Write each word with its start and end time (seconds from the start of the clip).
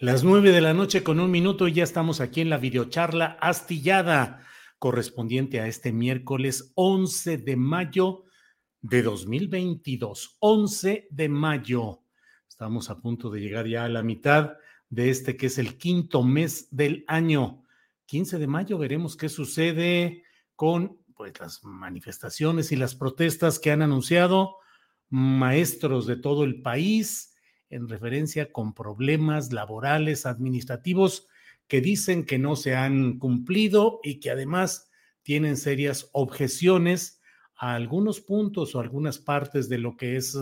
Las 0.00 0.24
nueve 0.24 0.50
de 0.50 0.62
la 0.62 0.72
noche 0.72 1.02
con 1.02 1.20
un 1.20 1.30
minuto 1.30 1.68
y 1.68 1.74
ya 1.74 1.84
estamos 1.84 2.22
aquí 2.22 2.40
en 2.40 2.48
la 2.48 2.56
videocharla 2.56 3.36
astillada 3.38 4.42
correspondiente 4.78 5.60
a 5.60 5.66
este 5.66 5.92
miércoles 5.92 6.72
11 6.74 7.36
de 7.36 7.56
mayo 7.56 8.24
de 8.80 9.02
2022. 9.02 10.38
11 10.38 11.06
de 11.10 11.28
mayo. 11.28 12.00
Estamos 12.48 12.88
a 12.88 12.98
punto 12.98 13.28
de 13.28 13.40
llegar 13.40 13.66
ya 13.66 13.84
a 13.84 13.90
la 13.90 14.02
mitad 14.02 14.54
de 14.88 15.10
este 15.10 15.36
que 15.36 15.48
es 15.48 15.58
el 15.58 15.76
quinto 15.76 16.22
mes 16.22 16.68
del 16.70 17.04
año. 17.06 17.64
15 18.06 18.38
de 18.38 18.46
mayo 18.46 18.78
veremos 18.78 19.18
qué 19.18 19.28
sucede 19.28 20.22
con 20.56 20.96
pues, 21.14 21.38
las 21.38 21.62
manifestaciones 21.62 22.72
y 22.72 22.76
las 22.76 22.94
protestas 22.94 23.58
que 23.58 23.70
han 23.70 23.82
anunciado 23.82 24.56
maestros 25.10 26.06
de 26.06 26.16
todo 26.16 26.44
el 26.44 26.62
país 26.62 27.29
en 27.70 27.88
referencia 27.88 28.52
con 28.52 28.74
problemas 28.74 29.52
laborales, 29.52 30.26
administrativos, 30.26 31.28
que 31.68 31.80
dicen 31.80 32.26
que 32.26 32.38
no 32.38 32.56
se 32.56 32.74
han 32.74 33.18
cumplido 33.18 34.00
y 34.02 34.20
que 34.20 34.30
además 34.30 34.90
tienen 35.22 35.56
serias 35.56 36.10
objeciones 36.12 37.20
a 37.56 37.74
algunos 37.74 38.20
puntos 38.20 38.74
o 38.74 38.80
algunas 38.80 39.18
partes 39.18 39.68
de 39.68 39.78
lo 39.78 39.96
que 39.96 40.16
es 40.16 40.36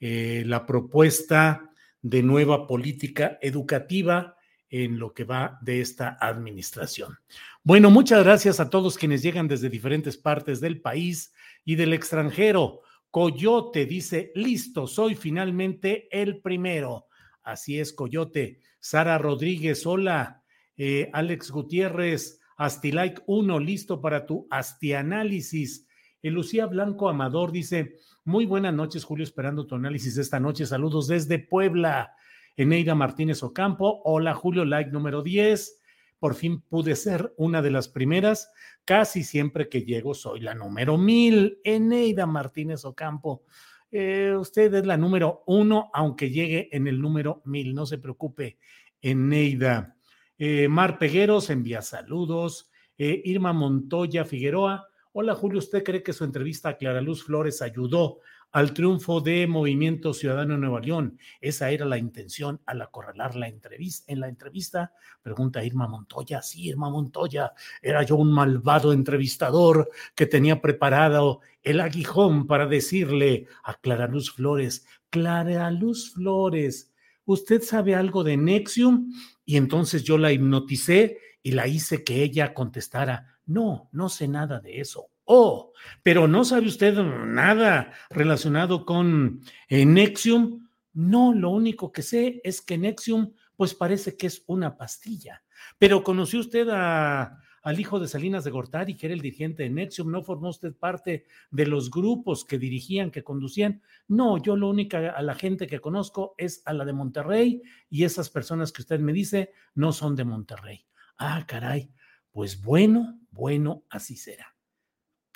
eh, 0.00 0.42
la 0.46 0.66
propuesta 0.66 1.70
de 2.02 2.22
nueva 2.22 2.66
política 2.66 3.38
educativa 3.40 4.36
en 4.70 4.98
lo 4.98 5.14
que 5.14 5.24
va 5.24 5.58
de 5.62 5.80
esta 5.80 6.18
administración. 6.20 7.16
Bueno, 7.62 7.90
muchas 7.90 8.22
gracias 8.22 8.60
a 8.60 8.68
todos 8.68 8.98
quienes 8.98 9.22
llegan 9.22 9.48
desde 9.48 9.70
diferentes 9.70 10.16
partes 10.16 10.60
del 10.60 10.80
país 10.80 11.32
y 11.64 11.76
del 11.76 11.94
extranjero. 11.94 12.82
Coyote 13.10 13.86
dice, 13.86 14.32
listo, 14.34 14.86
soy 14.86 15.14
finalmente 15.14 16.08
el 16.10 16.40
primero. 16.40 17.06
Así 17.42 17.78
es, 17.78 17.92
Coyote. 17.92 18.60
Sara 18.80 19.18
Rodríguez, 19.18 19.86
hola. 19.86 20.42
Eh, 20.76 21.10
Alex 21.12 21.50
Gutiérrez, 21.50 22.40
Astilike 22.56 23.22
1, 23.26 23.58
listo 23.58 24.00
para 24.00 24.26
tu 24.26 24.46
astianálisis. 24.50 25.86
Eh, 26.22 26.30
Lucía 26.30 26.66
Blanco 26.66 27.08
Amador 27.08 27.50
dice, 27.50 27.94
muy 28.24 28.46
buenas 28.46 28.74
noches, 28.74 29.04
Julio, 29.04 29.24
esperando 29.24 29.66
tu 29.66 29.74
análisis 29.74 30.18
esta 30.18 30.38
noche. 30.38 30.66
Saludos 30.66 31.08
desde 31.08 31.38
Puebla. 31.38 32.12
Eneida 32.56 32.94
Martínez 32.96 33.42
Ocampo, 33.44 34.02
hola 34.04 34.34
Julio, 34.34 34.64
like 34.64 34.90
número 34.90 35.22
10. 35.22 35.77
Por 36.18 36.34
fin 36.34 36.60
pude 36.62 36.96
ser 36.96 37.32
una 37.36 37.62
de 37.62 37.70
las 37.70 37.88
primeras. 37.88 38.50
Casi 38.84 39.22
siempre 39.22 39.68
que 39.68 39.82
llego 39.82 40.14
soy 40.14 40.40
la 40.40 40.54
número 40.54 40.98
mil. 40.98 41.60
Eneida 41.64 42.26
Martínez 42.26 42.84
Ocampo. 42.84 43.44
Eh, 43.90 44.34
usted 44.38 44.74
es 44.74 44.86
la 44.86 44.96
número 44.96 45.44
uno, 45.46 45.90
aunque 45.94 46.30
llegue 46.30 46.68
en 46.72 46.86
el 46.86 47.00
número 47.00 47.42
mil. 47.44 47.74
No 47.74 47.86
se 47.86 47.98
preocupe, 47.98 48.58
Eneida. 49.00 49.96
Eh, 50.36 50.68
Mar 50.68 50.98
Pegueros 50.98 51.50
envía 51.50 51.82
saludos. 51.82 52.70
Eh, 52.96 53.22
Irma 53.24 53.52
Montoya 53.52 54.24
Figueroa. 54.24 54.88
Hola 55.12 55.34
Julio, 55.34 55.58
¿usted 55.58 55.82
cree 55.82 56.02
que 56.02 56.12
su 56.12 56.24
entrevista 56.24 56.70
a 56.70 56.76
Clara 56.76 57.00
Luz 57.00 57.24
Flores 57.24 57.62
ayudó 57.62 58.20
al 58.52 58.72
triunfo 58.72 59.20
de 59.20 59.46
Movimiento 59.46 60.14
Ciudadano 60.14 60.54
de 60.54 60.60
Nueva 60.60 60.80
León. 60.80 61.18
Esa 61.40 61.70
era 61.70 61.84
la 61.84 61.98
intención 61.98 62.60
al 62.66 62.80
acorralar 62.82 63.36
la 63.36 63.48
entrevista. 63.48 64.10
En 64.12 64.20
la 64.20 64.28
entrevista, 64.28 64.92
pregunta 65.22 65.64
Irma 65.64 65.86
Montoya, 65.86 66.42
sí, 66.42 66.68
Irma 66.68 66.88
Montoya, 66.90 67.52
era 67.82 68.02
yo 68.02 68.16
un 68.16 68.32
malvado 68.32 68.92
entrevistador 68.92 69.90
que 70.14 70.26
tenía 70.26 70.60
preparado 70.60 71.40
el 71.62 71.80
aguijón 71.80 72.46
para 72.46 72.66
decirle 72.66 73.46
a 73.64 73.74
Clara 73.74 74.06
Luz 74.06 74.32
Flores, 74.32 74.86
Clara 75.10 75.70
Luz 75.70 76.12
Flores, 76.14 76.92
¿usted 77.24 77.62
sabe 77.62 77.94
algo 77.94 78.24
de 78.24 78.36
Nexium? 78.36 79.12
Y 79.44 79.56
entonces 79.56 80.04
yo 80.04 80.16
la 80.16 80.32
hipnoticé 80.32 81.18
y 81.42 81.52
la 81.52 81.66
hice 81.66 82.04
que 82.04 82.22
ella 82.22 82.54
contestara, 82.54 83.38
no, 83.46 83.88
no 83.92 84.08
sé 84.08 84.28
nada 84.28 84.60
de 84.60 84.80
eso 84.80 85.10
Oh, 85.30 85.74
pero 86.02 86.26
no 86.26 86.42
sabe 86.42 86.68
usted 86.68 86.94
nada 86.94 87.92
relacionado 88.08 88.86
con 88.86 89.42
eh, 89.68 89.84
Nexium. 89.84 90.66
No, 90.94 91.34
lo 91.34 91.50
único 91.50 91.92
que 91.92 92.00
sé 92.00 92.40
es 92.44 92.62
que 92.62 92.78
Nexium, 92.78 93.34
pues 93.54 93.74
parece 93.74 94.16
que 94.16 94.26
es 94.26 94.42
una 94.46 94.78
pastilla. 94.78 95.42
Pero 95.76 96.02
conoció 96.02 96.40
usted 96.40 96.66
a, 96.70 97.42
al 97.60 97.78
hijo 97.78 98.00
de 98.00 98.08
Salinas 98.08 98.42
de 98.42 98.50
Gortari, 98.50 98.96
que 98.96 99.04
era 99.04 99.14
el 99.14 99.20
dirigente 99.20 99.64
de 99.64 99.68
Nexium, 99.68 100.10
¿no 100.10 100.22
formó 100.22 100.48
usted 100.48 100.74
parte 100.74 101.26
de 101.50 101.66
los 101.66 101.90
grupos 101.90 102.46
que 102.46 102.58
dirigían, 102.58 103.10
que 103.10 103.22
conducían? 103.22 103.82
No, 104.06 104.38
yo 104.38 104.56
lo 104.56 104.70
único 104.70 104.96
a 104.96 105.20
la 105.20 105.34
gente 105.34 105.66
que 105.66 105.78
conozco 105.78 106.34
es 106.38 106.62
a 106.64 106.72
la 106.72 106.86
de 106.86 106.94
Monterrey 106.94 107.60
y 107.90 108.04
esas 108.04 108.30
personas 108.30 108.72
que 108.72 108.80
usted 108.80 108.98
me 108.98 109.12
dice 109.12 109.52
no 109.74 109.92
son 109.92 110.16
de 110.16 110.24
Monterrey. 110.24 110.86
Ah, 111.18 111.44
caray, 111.46 111.92
pues 112.30 112.62
bueno, 112.62 113.20
bueno, 113.30 113.84
así 113.90 114.16
será. 114.16 114.57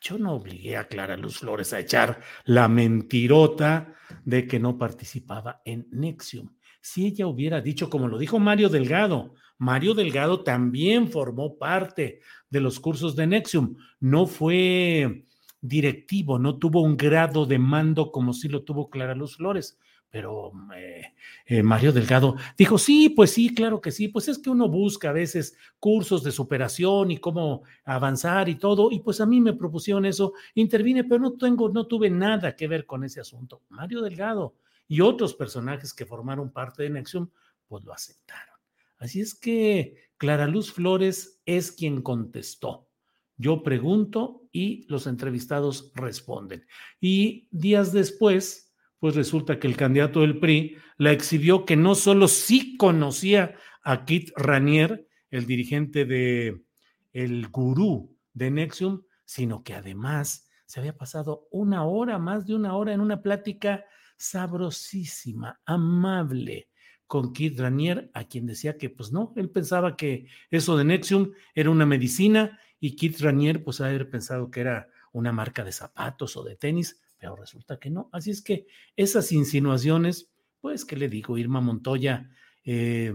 Yo 0.02 0.18
no 0.18 0.32
obligué 0.32 0.76
a 0.76 0.88
Clara 0.88 1.16
Luz 1.16 1.38
Flores 1.38 1.72
a 1.72 1.78
echar 1.78 2.20
la 2.44 2.66
mentirota 2.66 3.94
de 4.24 4.48
que 4.48 4.58
no 4.58 4.76
participaba 4.76 5.62
en 5.64 5.86
Nexium. 5.92 6.50
Si 6.80 7.06
ella 7.06 7.28
hubiera 7.28 7.60
dicho, 7.60 7.88
como 7.88 8.08
lo 8.08 8.18
dijo 8.18 8.40
Mario 8.40 8.68
Delgado, 8.68 9.34
Mario 9.58 9.94
Delgado 9.94 10.42
también 10.42 11.08
formó 11.08 11.56
parte 11.56 12.20
de 12.50 12.60
los 12.60 12.80
cursos 12.80 13.14
de 13.14 13.28
Nexium. 13.28 13.76
No 14.00 14.26
fue 14.26 15.24
directivo, 15.60 16.36
no 16.40 16.58
tuvo 16.58 16.82
un 16.82 16.96
grado 16.96 17.46
de 17.46 17.60
mando 17.60 18.10
como 18.10 18.32
sí 18.32 18.48
lo 18.48 18.64
tuvo 18.64 18.90
Clara 18.90 19.14
Luz 19.14 19.36
Flores, 19.36 19.78
pero 20.12 20.52
eh, 20.76 21.14
eh, 21.46 21.62
Mario 21.62 21.90
Delgado 21.90 22.36
dijo, 22.58 22.76
sí, 22.76 23.08
pues 23.08 23.30
sí, 23.30 23.54
claro 23.54 23.80
que 23.80 23.90
sí, 23.90 24.08
pues 24.08 24.28
es 24.28 24.38
que 24.38 24.50
uno 24.50 24.68
busca 24.68 25.08
a 25.08 25.12
veces 25.12 25.56
cursos 25.78 26.22
de 26.22 26.30
superación 26.30 27.10
y 27.10 27.16
cómo 27.16 27.62
avanzar 27.86 28.50
y 28.50 28.56
todo, 28.56 28.90
y 28.92 29.00
pues 29.00 29.22
a 29.22 29.26
mí 29.26 29.40
me 29.40 29.54
propusieron 29.54 30.04
eso, 30.04 30.34
intervine, 30.54 31.04
pero 31.04 31.18
no 31.18 31.32
tengo, 31.32 31.70
no 31.70 31.86
tuve 31.86 32.10
nada 32.10 32.54
que 32.54 32.68
ver 32.68 32.84
con 32.84 33.04
ese 33.04 33.20
asunto. 33.20 33.62
Mario 33.70 34.02
Delgado 34.02 34.54
y 34.86 35.00
otros 35.00 35.32
personajes 35.32 35.94
que 35.94 36.04
formaron 36.04 36.52
parte 36.52 36.82
de 36.82 36.90
Nexium, 36.90 37.30
pues 37.66 37.82
lo 37.82 37.94
aceptaron. 37.94 38.54
Así 38.98 39.22
es 39.22 39.34
que 39.34 40.10
Clara 40.18 40.46
Luz 40.46 40.74
Flores 40.74 41.40
es 41.46 41.72
quien 41.72 42.02
contestó. 42.02 42.86
Yo 43.38 43.62
pregunto 43.62 44.42
y 44.52 44.84
los 44.88 45.06
entrevistados 45.06 45.90
responden. 45.94 46.66
Y 47.00 47.48
días 47.50 47.94
después, 47.94 48.71
pues 49.02 49.16
resulta 49.16 49.58
que 49.58 49.66
el 49.66 49.76
candidato 49.76 50.20
del 50.20 50.38
PRI 50.38 50.76
la 50.96 51.10
exhibió 51.10 51.66
que 51.66 51.74
no 51.74 51.96
solo 51.96 52.28
sí 52.28 52.76
conocía 52.76 53.56
a 53.82 54.04
Kit 54.04 54.30
Ranier, 54.36 55.08
el 55.28 55.44
dirigente 55.44 56.04
de 56.04 56.62
el 57.12 57.48
gurú 57.48 58.16
de 58.32 58.52
Nexium, 58.52 59.02
sino 59.24 59.64
que 59.64 59.74
además 59.74 60.48
se 60.66 60.78
había 60.78 60.96
pasado 60.96 61.48
una 61.50 61.84
hora, 61.84 62.20
más 62.20 62.46
de 62.46 62.54
una 62.54 62.76
hora 62.76 62.92
en 62.92 63.00
una 63.00 63.22
plática 63.22 63.84
sabrosísima, 64.16 65.60
amable 65.64 66.68
con 67.08 67.32
Kit 67.32 67.58
Ranier, 67.58 68.08
a 68.14 68.22
quien 68.22 68.46
decía 68.46 68.78
que 68.78 68.88
pues 68.88 69.10
no, 69.10 69.32
él 69.34 69.50
pensaba 69.50 69.96
que 69.96 70.28
eso 70.48 70.76
de 70.76 70.84
Nexium 70.84 71.32
era 71.56 71.70
una 71.70 71.86
medicina 71.86 72.56
y 72.78 72.94
Kit 72.94 73.18
Ranier 73.18 73.64
pues 73.64 73.80
haber 73.80 74.08
pensado 74.10 74.48
que 74.48 74.60
era 74.60 74.86
una 75.10 75.32
marca 75.32 75.64
de 75.64 75.72
zapatos 75.72 76.36
o 76.36 76.44
de 76.44 76.54
tenis, 76.54 77.02
pero 77.22 77.36
resulta 77.36 77.78
que 77.78 77.88
no. 77.88 78.10
Así 78.10 78.32
es 78.32 78.42
que 78.42 78.66
esas 78.96 79.30
insinuaciones, 79.30 80.32
pues, 80.60 80.84
¿qué 80.84 80.96
le 80.96 81.08
digo? 81.08 81.38
Irma 81.38 81.60
Montoya, 81.60 82.28
eh, 82.64 83.14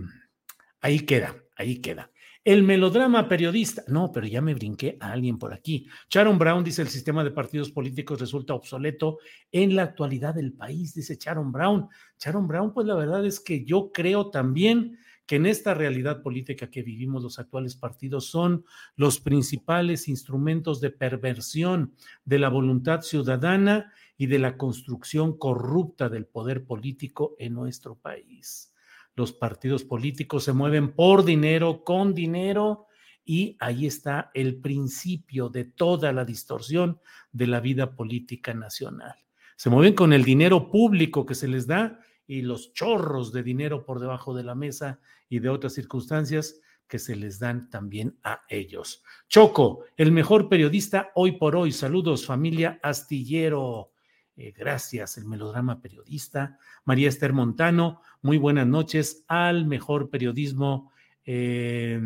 ahí 0.80 1.02
queda, 1.02 1.36
ahí 1.58 1.82
queda. 1.82 2.10
El 2.42 2.64
melodrama 2.64 3.28
periodista. 3.28 3.84
No, 3.90 4.10
pero 4.14 4.26
ya 4.26 4.40
me 4.40 4.54
brinqué 4.54 4.96
a 5.02 5.12
alguien 5.12 5.38
por 5.38 5.54
aquí. 5.54 5.90
Sharon 6.10 6.40
Brown 6.40 6.64
dice 6.64 6.82
el 6.82 6.88
sistema 6.88 7.22
de 7.22 7.32
partidos 7.32 7.70
políticos 7.70 8.22
resulta 8.22 8.54
obsoleto 8.54 9.18
en 9.52 9.76
la 9.76 9.84
actualidad 9.84 10.34
del 10.34 10.54
país, 10.54 10.94
dice 10.94 11.18
Sharon 11.20 11.52
Brown. 11.52 11.90
Sharon 12.18 12.48
Brown, 12.48 12.74
pues 12.74 12.88
la 12.88 12.96
verdad 12.96 13.26
es 13.26 13.42
que 13.42 13.66
yo 13.66 13.92
creo 13.92 14.30
también 14.30 14.98
que 15.28 15.36
en 15.36 15.46
esta 15.46 15.76
realidad 15.76 16.24
política 16.24 16.72
que 16.72 16.82
vivimos 16.82 17.22
los 17.22 17.38
actuales 17.38 17.76
partidos 17.76 18.26
son 18.26 18.66
los 18.96 19.20
principales 19.20 20.08
instrumentos 20.08 20.82
de 20.82 20.90
perversión 20.90 21.94
de 22.26 22.40
la 22.40 22.50
voluntad 22.50 23.02
ciudadana 23.02 23.94
y 24.18 24.26
de 24.26 24.40
la 24.40 24.58
construcción 24.58 25.38
corrupta 25.38 26.10
del 26.10 26.26
poder 26.26 26.66
político 26.66 27.36
en 27.38 27.54
nuestro 27.54 27.94
país 27.94 28.74
los 29.18 29.34
partidos 29.34 29.84
políticos 29.84 30.44
se 30.44 30.54
mueven 30.54 30.94
por 30.94 31.26
dinero, 31.26 31.84
con 31.84 32.14
dinero, 32.14 32.86
y 33.26 33.58
ahí 33.60 33.88
está 33.88 34.30
el 34.34 34.58
principio 34.62 35.50
de 35.50 35.66
toda 35.66 36.14
la 36.14 36.24
distorsión 36.24 37.00
de 37.32 37.48
la 37.48 37.60
vida 37.60 37.96
política 37.96 38.54
nacional. 38.54 39.16
Se 39.56 39.72
mueven 39.72 39.96
con 39.96 40.14
el 40.14 40.24
dinero 40.24 40.70
público 40.70 41.26
que 41.26 41.34
se 41.34 41.48
les 41.48 41.66
da 41.66 42.00
y 42.28 42.42
los 42.42 42.74
chorros 42.74 43.32
de 43.32 43.42
dinero 43.42 43.86
por 43.86 44.00
debajo 44.00 44.36
de 44.36 44.44
la 44.44 44.54
mesa 44.54 45.00
y 45.30 45.40
de 45.40 45.50
otras 45.50 45.74
circunstancias 45.74 46.60
que 46.88 47.00
se 47.00 47.16
les 47.16 47.40
dan 47.40 47.70
también 47.70 48.18
a 48.24 48.42
ellos. 48.50 49.04
Choco, 49.28 49.86
el 49.96 50.12
mejor 50.12 50.50
periodista 50.50 51.12
hoy 51.16 51.34
por 51.34 51.56
hoy. 51.56 51.72
Saludos, 51.72 52.26
familia 52.26 52.80
Astillero. 52.84 53.92
Eh, 54.36 54.54
gracias, 54.56 55.18
el 55.18 55.26
melodrama 55.26 55.82
periodista. 55.82 56.60
María 56.86 57.10
Esther 57.10 57.34
Montano, 57.34 58.02
muy 58.22 58.38
buenas 58.38 58.68
noches 58.68 59.26
al 59.28 59.66
mejor 59.66 60.10
periodismo 60.10 60.92
eh, 61.26 62.00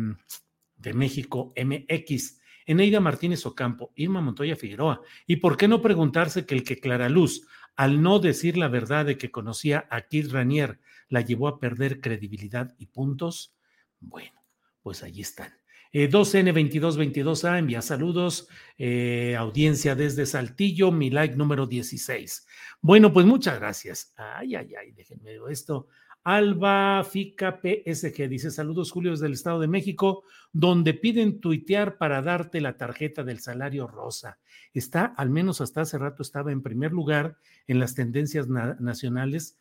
de 0.76 0.94
México, 0.94 1.52
MX. 1.56 2.40
Eneida 2.66 3.00
Martínez 3.00 3.44
Ocampo, 3.46 3.92
Irma 3.96 4.20
Montoya 4.20 4.56
Figueroa. 4.56 5.00
¿Y 5.26 5.36
por 5.36 5.56
qué 5.56 5.68
no 5.68 5.82
preguntarse 5.82 6.46
que 6.46 6.54
el 6.54 6.64
que 6.64 6.80
Clara 6.80 7.08
Luz, 7.08 7.46
al 7.76 8.02
no 8.02 8.18
decir 8.18 8.56
la 8.56 8.68
verdad 8.68 9.06
de 9.06 9.16
que 9.16 9.30
conocía 9.30 9.86
a 9.90 10.02
Kid 10.02 10.32
Ranier, 10.32 10.80
la 11.08 11.20
llevó 11.20 11.48
a 11.48 11.60
perder 11.60 12.00
credibilidad 12.00 12.74
y 12.78 12.86
puntos? 12.86 13.54
Bueno, 14.00 14.44
pues 14.82 15.02
ahí 15.02 15.20
están. 15.20 15.52
2N2222A 15.92 17.54
eh, 17.54 17.58
envía 17.58 17.82
saludos, 17.82 18.48
eh, 18.78 19.36
audiencia 19.38 19.94
desde 19.94 20.24
Saltillo, 20.24 20.90
mi 20.90 21.10
like 21.10 21.36
número 21.36 21.66
16. 21.66 22.46
Bueno, 22.80 23.12
pues 23.12 23.26
muchas 23.26 23.58
gracias. 23.60 24.14
Ay, 24.16 24.54
ay, 24.54 24.74
ay, 24.74 24.92
déjenme 24.92 25.38
esto. 25.50 25.88
Alba 26.24 27.02
Fica 27.04 27.60
PSG 27.60 28.28
dice 28.28 28.50
saludos 28.50 28.92
Julio 28.92 29.10
desde 29.10 29.26
el 29.26 29.32
Estado 29.32 29.60
de 29.60 29.66
México, 29.66 30.24
donde 30.52 30.94
piden 30.94 31.40
tuitear 31.40 31.98
para 31.98 32.22
darte 32.22 32.60
la 32.60 32.76
tarjeta 32.76 33.24
del 33.24 33.40
salario 33.40 33.86
rosa. 33.86 34.38
Está, 34.72 35.04
al 35.04 35.30
menos 35.30 35.60
hasta 35.60 35.80
hace 35.80 35.98
rato, 35.98 36.22
estaba 36.22 36.52
en 36.52 36.62
primer 36.62 36.92
lugar 36.92 37.36
en 37.66 37.80
las 37.80 37.94
tendencias 37.94 38.48
nacionales 38.48 39.58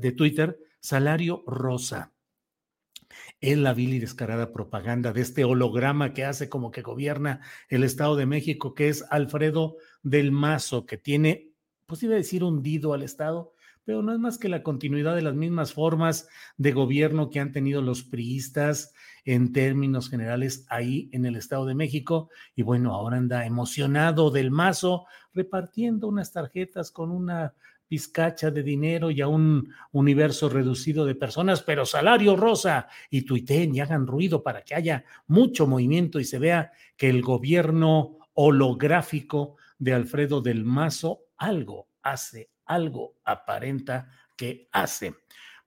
de 0.00 0.12
Twitter, 0.12 0.58
salario 0.80 1.42
rosa 1.46 2.12
es 3.40 3.56
la 3.56 3.72
vil 3.74 3.94
y 3.94 3.98
descarada 3.98 4.52
propaganda 4.52 5.12
de 5.12 5.20
este 5.20 5.44
holograma 5.44 6.12
que 6.12 6.24
hace 6.24 6.48
como 6.48 6.70
que 6.70 6.82
gobierna 6.82 7.40
el 7.68 7.84
Estado 7.84 8.16
de 8.16 8.26
México, 8.26 8.74
que 8.74 8.88
es 8.88 9.04
Alfredo 9.10 9.76
del 10.02 10.32
Mazo, 10.32 10.86
que 10.86 10.98
tiene, 10.98 11.52
pues 11.86 12.02
iba 12.02 12.14
a 12.14 12.18
decir 12.18 12.44
hundido 12.44 12.92
al 12.92 13.02
Estado, 13.02 13.54
pero 13.88 14.02
no 14.02 14.12
es 14.12 14.18
más 14.18 14.36
que 14.36 14.50
la 14.50 14.62
continuidad 14.62 15.14
de 15.14 15.22
las 15.22 15.34
mismas 15.34 15.72
formas 15.72 16.28
de 16.58 16.72
gobierno 16.72 17.30
que 17.30 17.40
han 17.40 17.52
tenido 17.52 17.80
los 17.80 18.02
priistas 18.02 18.92
en 19.24 19.54
términos 19.54 20.10
generales 20.10 20.66
ahí 20.68 21.08
en 21.14 21.24
el 21.24 21.36
Estado 21.36 21.64
de 21.64 21.74
México. 21.74 22.28
Y 22.54 22.60
bueno, 22.60 22.94
ahora 22.94 23.16
anda 23.16 23.46
emocionado 23.46 24.30
del 24.30 24.50
mazo 24.50 25.06
repartiendo 25.32 26.06
unas 26.06 26.30
tarjetas 26.32 26.90
con 26.90 27.10
una 27.10 27.54
pizcacha 27.86 28.50
de 28.50 28.62
dinero 28.62 29.10
y 29.10 29.22
a 29.22 29.28
un 29.28 29.72
universo 29.92 30.50
reducido 30.50 31.06
de 31.06 31.14
personas, 31.14 31.62
pero 31.62 31.86
salario 31.86 32.36
rosa 32.36 32.88
y 33.08 33.22
tuiteen 33.22 33.74
y 33.74 33.80
hagan 33.80 34.06
ruido 34.06 34.42
para 34.42 34.64
que 34.64 34.74
haya 34.74 35.06
mucho 35.28 35.66
movimiento 35.66 36.20
y 36.20 36.24
se 36.24 36.38
vea 36.38 36.72
que 36.94 37.08
el 37.08 37.22
gobierno 37.22 38.18
holográfico 38.34 39.56
de 39.78 39.94
Alfredo 39.94 40.42
del 40.42 40.66
Mazo 40.66 41.20
algo 41.38 41.88
hace, 42.02 42.50
algo 42.68 43.16
aparenta 43.24 44.10
que 44.36 44.68
hace. 44.70 45.14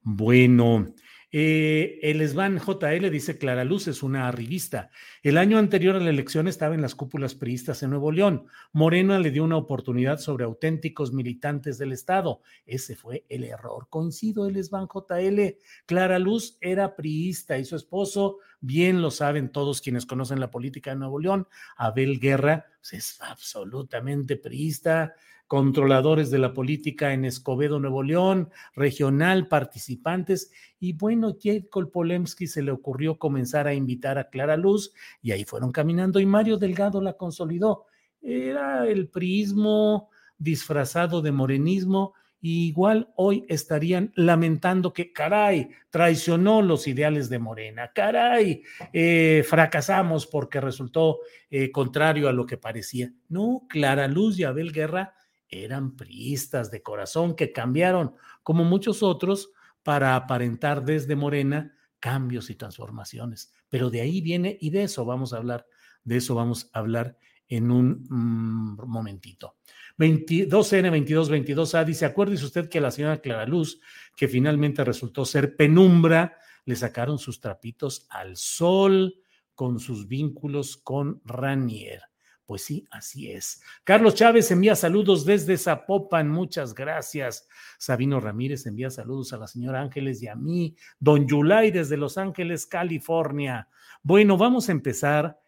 Bueno, 0.01 0.93
eh, 1.33 1.99
el 2.01 2.27
SBAN 2.27 2.59
JL 2.59 3.09
dice 3.09 3.37
Clara 3.37 3.63
Luz 3.63 3.87
es 3.87 4.03
una 4.03 4.27
arribista. 4.27 4.89
El 5.23 5.37
año 5.37 5.57
anterior 5.57 5.95
a 5.95 5.99
la 5.99 6.09
elección 6.09 6.49
estaba 6.49 6.75
en 6.75 6.81
las 6.81 6.93
cúpulas 6.93 7.35
priistas 7.35 7.83
en 7.83 7.91
Nuevo 7.91 8.11
León. 8.11 8.47
Morena 8.73 9.17
le 9.17 9.31
dio 9.31 9.45
una 9.45 9.55
oportunidad 9.55 10.19
sobre 10.19 10.43
auténticos 10.43 11.13
militantes 11.13 11.77
del 11.77 11.93
Estado. 11.93 12.41
Ese 12.65 12.97
fue 12.97 13.25
el 13.29 13.45
error. 13.45 13.87
Coincido, 13.89 14.45
el 14.45 14.61
SBAN 14.61 14.87
JL. 14.87 15.57
Clara 15.85 16.19
Luz 16.19 16.57
era 16.59 16.95
priista 16.97 17.57
y 17.57 17.63
su 17.63 17.77
esposo, 17.77 18.39
bien 18.61 19.01
lo 19.01 19.11
saben 19.11 19.51
todos 19.51 19.81
quienes 19.81 20.05
conocen 20.05 20.39
la 20.39 20.51
política 20.51 20.91
de 20.91 20.97
Nuevo 20.97 21.19
León, 21.19 21.47
Abel 21.75 22.19
Guerra, 22.19 22.65
pues, 22.79 22.93
es 22.93 23.21
absolutamente 23.21 24.37
priista 24.37 25.13
controladores 25.51 26.31
de 26.31 26.37
la 26.37 26.53
política 26.53 27.11
en 27.11 27.25
Escobedo, 27.25 27.77
Nuevo 27.77 28.03
León, 28.03 28.49
regional, 28.73 29.49
participantes. 29.49 30.49
Y 30.79 30.93
bueno, 30.93 31.35
Jacob 31.43 31.91
Polemski 31.91 32.47
se 32.47 32.61
le 32.61 32.71
ocurrió 32.71 33.19
comenzar 33.19 33.67
a 33.67 33.73
invitar 33.73 34.17
a 34.17 34.29
Clara 34.29 34.55
Luz 34.55 34.93
y 35.21 35.31
ahí 35.31 35.43
fueron 35.43 35.73
caminando 35.73 36.21
y 36.21 36.25
Mario 36.25 36.55
Delgado 36.55 37.01
la 37.01 37.17
consolidó. 37.17 37.87
Era 38.21 38.87
el 38.87 39.09
priismo 39.09 40.09
disfrazado 40.37 41.21
de 41.21 41.33
morenismo. 41.33 42.13
Igual 42.41 43.11
hoy 43.15 43.45
estarían 43.47 44.11
lamentando 44.15 44.93
que, 44.93 45.13
caray, 45.13 45.69
traicionó 45.89 46.61
los 46.61 46.87
ideales 46.87 47.29
de 47.29 47.39
Morena, 47.39 47.91
caray, 47.93 48.63
eh, 48.91 49.45
fracasamos 49.47 50.25
porque 50.25 50.59
resultó 50.59 51.19
eh, 51.49 51.71
contrario 51.71 52.27
a 52.27 52.33
lo 52.33 52.45
que 52.45 52.57
parecía. 52.57 53.13
No, 53.29 53.65
Clara 53.69 54.07
Luz 54.07 54.39
y 54.39 54.43
Abel 54.43 54.71
Guerra 54.71 55.13
eran 55.47 55.95
priistas 55.95 56.71
de 56.71 56.81
corazón 56.81 57.35
que 57.35 57.51
cambiaron, 57.51 58.15
como 58.41 58.63
muchos 58.63 59.03
otros, 59.03 59.51
para 59.83 60.15
aparentar 60.15 60.83
desde 60.83 61.15
Morena 61.15 61.75
cambios 61.99 62.49
y 62.49 62.55
transformaciones. 62.55 63.53
Pero 63.69 63.89
de 63.89 64.01
ahí 64.01 64.21
viene, 64.21 64.57
y 64.59 64.71
de 64.71 64.83
eso 64.83 65.05
vamos 65.05 65.33
a 65.33 65.37
hablar, 65.37 65.67
de 66.03 66.17
eso 66.17 66.35
vamos 66.35 66.69
a 66.73 66.79
hablar 66.79 67.17
en 67.51 67.69
un 67.69 68.05
mm, 68.09 68.87
momentito. 68.87 69.57
22N2222A 69.97 71.85
dice, 71.85 72.05
acuérdese 72.05 72.45
usted 72.45 72.69
que 72.69 72.79
la 72.79 72.91
señora 72.91 73.21
Clara 73.21 73.45
Luz, 73.45 73.81
que 74.15 74.29
finalmente 74.29 74.83
resultó 74.83 75.25
ser 75.25 75.55
penumbra, 75.57 76.37
le 76.65 76.75
sacaron 76.75 77.19
sus 77.19 77.41
trapitos 77.41 78.07
al 78.09 78.37
sol 78.37 79.15
con 79.53 79.79
sus 79.79 80.07
vínculos 80.07 80.77
con 80.77 81.21
Ranier. 81.25 82.01
Pues 82.45 82.63
sí, 82.63 82.85
así 82.89 83.31
es. 83.31 83.61
Carlos 83.83 84.15
Chávez 84.15 84.49
envía 84.51 84.75
saludos 84.75 85.25
desde 85.25 85.57
Zapopan, 85.57 86.29
muchas 86.29 86.73
gracias. 86.73 87.47
Sabino 87.77 88.19
Ramírez 88.19 88.65
envía 88.65 88.89
saludos 88.89 89.33
a 89.33 89.37
la 89.37 89.47
señora 89.47 89.81
Ángeles 89.81 90.23
y 90.23 90.27
a 90.27 90.35
mí. 90.35 90.75
Don 90.99 91.27
Yulay 91.27 91.71
desde 91.71 91.97
Los 91.97 92.17
Ángeles, 92.17 92.65
California. 92.65 93.67
Bueno, 94.03 94.37
vamos 94.37 94.69
a 94.69 94.71
empezar. 94.71 95.40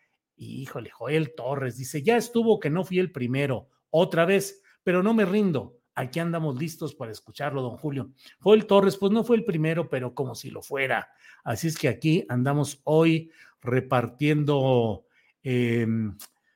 Híjole, 0.43 0.89
Joel 0.89 1.33
Torres 1.35 1.77
dice, 1.77 2.03
ya 2.03 2.17
estuvo 2.17 2.59
que 2.59 2.69
no 2.69 2.83
fui 2.83 2.99
el 2.99 3.11
primero, 3.11 3.69
otra 3.89 4.25
vez, 4.25 4.61
pero 4.83 5.03
no 5.03 5.13
me 5.13 5.25
rindo. 5.25 5.77
Aquí 5.95 6.19
andamos 6.19 6.57
listos 6.57 6.95
para 6.95 7.11
escucharlo, 7.11 7.61
don 7.61 7.77
Julio. 7.77 8.11
Joel 8.39 8.65
Torres, 8.65 8.97
pues 8.97 9.11
no 9.11 9.23
fue 9.23 9.37
el 9.37 9.45
primero, 9.45 9.89
pero 9.89 10.15
como 10.15 10.33
si 10.33 10.49
lo 10.49 10.61
fuera. 10.61 11.07
Así 11.43 11.67
es 11.67 11.77
que 11.77 11.87
aquí 11.87 12.25
andamos 12.29 12.81
hoy 12.83 13.31
repartiendo 13.61 15.05
eh, 15.43 15.85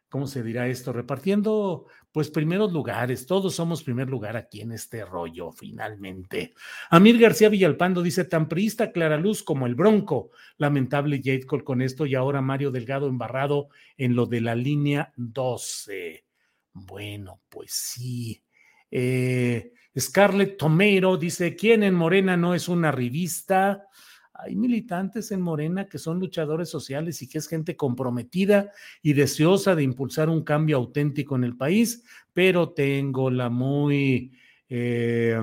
¿cómo 0.09 0.27
se 0.27 0.43
dirá 0.43 0.67
esto? 0.67 0.93
Repartiendo, 0.93 1.87
pues, 2.17 2.31
primeros 2.31 2.73
lugares. 2.73 3.27
Todos 3.27 3.53
somos 3.53 3.83
primer 3.83 4.09
lugar 4.09 4.35
aquí 4.37 4.61
en 4.61 4.71
este 4.71 5.05
rollo, 5.05 5.51
finalmente. 5.51 6.55
Amir 6.89 7.19
García 7.19 7.47
Villalpando 7.47 8.01
dice, 8.01 8.25
tan 8.25 8.49
priista 8.49 8.91
Clara 8.91 9.17
Luz 9.17 9.43
como 9.43 9.67
el 9.67 9.75
Bronco. 9.75 10.31
Lamentable 10.57 11.21
Jade 11.23 11.45
Cole 11.45 11.63
con 11.63 11.79
esto 11.79 12.07
y 12.07 12.15
ahora 12.15 12.41
Mario 12.41 12.71
Delgado 12.71 13.07
embarrado 13.07 13.69
en 13.97 14.15
lo 14.15 14.25
de 14.25 14.41
la 14.41 14.55
línea 14.55 15.13
12. 15.15 16.25
Bueno, 16.73 17.41
pues 17.49 17.73
sí. 17.73 18.41
Eh, 18.89 19.73
Scarlett 19.95 20.57
Tomero 20.57 21.17
dice, 21.17 21.55
¿quién 21.55 21.83
en 21.83 21.93
Morena 21.93 22.35
no 22.35 22.55
es 22.55 22.67
una 22.67 22.91
revista? 22.91 23.89
Hay 24.37 24.55
militantes 24.55 25.31
en 25.31 25.41
Morena 25.41 25.87
que 25.87 25.97
son 25.97 26.19
luchadores 26.19 26.69
sociales 26.69 27.21
y 27.21 27.27
que 27.27 27.37
es 27.37 27.47
gente 27.47 27.75
comprometida 27.75 28.71
y 29.01 29.13
deseosa 29.13 29.75
de 29.75 29.83
impulsar 29.83 30.29
un 30.29 30.43
cambio 30.43 30.77
auténtico 30.77 31.35
en 31.35 31.43
el 31.43 31.57
país, 31.57 32.03
pero 32.33 32.69
tengo 32.69 33.29
la 33.29 33.49
muy... 33.49 34.31
Eh, 34.69 35.39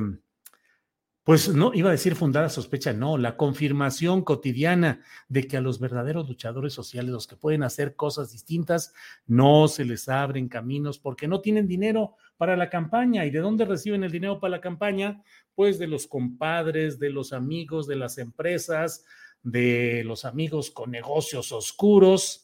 pues 1.24 1.48
no, 1.48 1.72
iba 1.72 1.88
a 1.88 1.92
decir 1.92 2.16
fundada 2.16 2.50
sospecha, 2.50 2.92
no, 2.92 3.16
la 3.16 3.38
confirmación 3.38 4.22
cotidiana 4.22 5.00
de 5.28 5.46
que 5.46 5.56
a 5.56 5.62
los 5.62 5.80
verdaderos 5.80 6.28
luchadores 6.28 6.74
sociales, 6.74 7.10
los 7.10 7.26
que 7.26 7.36
pueden 7.36 7.62
hacer 7.62 7.96
cosas 7.96 8.30
distintas, 8.30 8.92
no 9.26 9.66
se 9.68 9.86
les 9.86 10.10
abren 10.10 10.48
caminos 10.48 10.98
porque 10.98 11.26
no 11.26 11.40
tienen 11.40 11.66
dinero 11.66 12.14
para 12.36 12.58
la 12.58 12.68
campaña. 12.68 13.24
¿Y 13.24 13.30
de 13.30 13.38
dónde 13.38 13.64
reciben 13.64 14.04
el 14.04 14.12
dinero 14.12 14.38
para 14.38 14.50
la 14.50 14.60
campaña? 14.60 15.22
Pues 15.54 15.78
de 15.78 15.86
los 15.86 16.06
compadres, 16.06 16.98
de 16.98 17.08
los 17.08 17.32
amigos, 17.32 17.86
de 17.86 17.96
las 17.96 18.18
empresas, 18.18 19.06
de 19.42 20.02
los 20.04 20.26
amigos 20.26 20.70
con 20.70 20.90
negocios 20.90 21.52
oscuros 21.52 22.43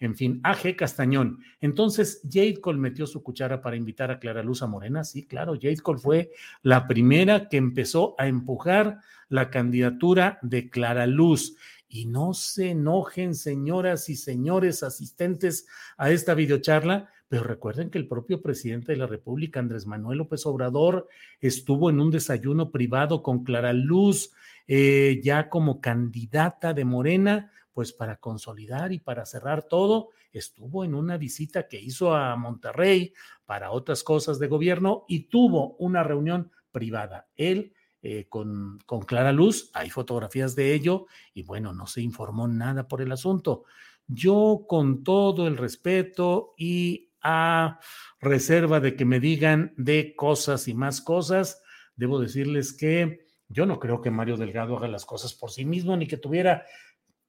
en 0.00 0.16
fin, 0.16 0.40
AG 0.42 0.76
Castañón. 0.76 1.40
Entonces, 1.60 2.22
Jade 2.24 2.60
Cole 2.60 2.78
metió 2.78 3.06
su 3.06 3.22
cuchara 3.22 3.60
para 3.60 3.76
invitar 3.76 4.10
a 4.10 4.18
Clara 4.18 4.42
Luz 4.42 4.62
a 4.62 4.66
Morena. 4.66 5.04
Sí, 5.04 5.26
claro, 5.26 5.54
Jade 5.54 5.76
Cole 5.76 6.00
fue 6.00 6.30
la 6.62 6.88
primera 6.88 7.48
que 7.48 7.58
empezó 7.58 8.14
a 8.18 8.26
empujar 8.26 9.00
la 9.28 9.50
candidatura 9.50 10.38
de 10.40 10.70
Clara 10.70 11.06
Luz. 11.06 11.56
Y 11.86 12.06
no 12.06 12.32
se 12.32 12.70
enojen, 12.70 13.34
señoras 13.34 14.08
y 14.08 14.16
señores 14.16 14.82
asistentes 14.82 15.66
a 15.98 16.10
esta 16.10 16.34
videocharla, 16.34 17.10
pero 17.28 17.42
recuerden 17.42 17.90
que 17.90 17.98
el 17.98 18.08
propio 18.08 18.40
presidente 18.40 18.92
de 18.92 18.98
la 18.98 19.06
República, 19.06 19.60
Andrés 19.60 19.86
Manuel 19.86 20.18
López 20.18 20.46
Obrador, 20.46 21.08
estuvo 21.40 21.90
en 21.90 22.00
un 22.00 22.10
desayuno 22.10 22.70
privado 22.70 23.22
con 23.22 23.44
Clara 23.44 23.72
Luz, 23.72 24.32
eh, 24.66 25.20
ya 25.22 25.48
como 25.48 25.80
candidata 25.80 26.72
de 26.72 26.84
Morena 26.84 27.50
pues 27.72 27.92
para 27.92 28.16
consolidar 28.16 28.92
y 28.92 28.98
para 28.98 29.24
cerrar 29.24 29.64
todo, 29.64 30.10
estuvo 30.32 30.84
en 30.84 30.94
una 30.94 31.16
visita 31.16 31.68
que 31.68 31.80
hizo 31.80 32.14
a 32.14 32.36
Monterrey 32.36 33.12
para 33.46 33.70
otras 33.70 34.02
cosas 34.02 34.38
de 34.38 34.48
gobierno 34.48 35.04
y 35.08 35.28
tuvo 35.28 35.76
una 35.76 36.02
reunión 36.02 36.50
privada. 36.72 37.28
Él 37.36 37.72
eh, 38.02 38.26
con, 38.28 38.78
con 38.86 39.02
Clara 39.02 39.32
Luz, 39.32 39.70
hay 39.74 39.90
fotografías 39.90 40.56
de 40.56 40.72
ello 40.72 41.06
y 41.34 41.42
bueno, 41.42 41.74
no 41.74 41.86
se 41.86 42.00
informó 42.00 42.48
nada 42.48 42.88
por 42.88 43.02
el 43.02 43.12
asunto. 43.12 43.64
Yo 44.06 44.64
con 44.66 45.04
todo 45.04 45.46
el 45.46 45.58
respeto 45.58 46.54
y 46.56 47.10
a 47.22 47.78
reserva 48.18 48.80
de 48.80 48.96
que 48.96 49.04
me 49.04 49.20
digan 49.20 49.74
de 49.76 50.14
cosas 50.16 50.66
y 50.68 50.74
más 50.74 51.02
cosas, 51.02 51.62
debo 51.94 52.18
decirles 52.18 52.72
que 52.72 53.26
yo 53.48 53.66
no 53.66 53.78
creo 53.78 54.00
que 54.00 54.10
Mario 54.10 54.36
Delgado 54.36 54.76
haga 54.76 54.88
las 54.88 55.04
cosas 55.04 55.34
por 55.34 55.50
sí 55.50 55.64
mismo 55.64 55.96
ni 55.96 56.06
que 56.06 56.16
tuviera 56.16 56.64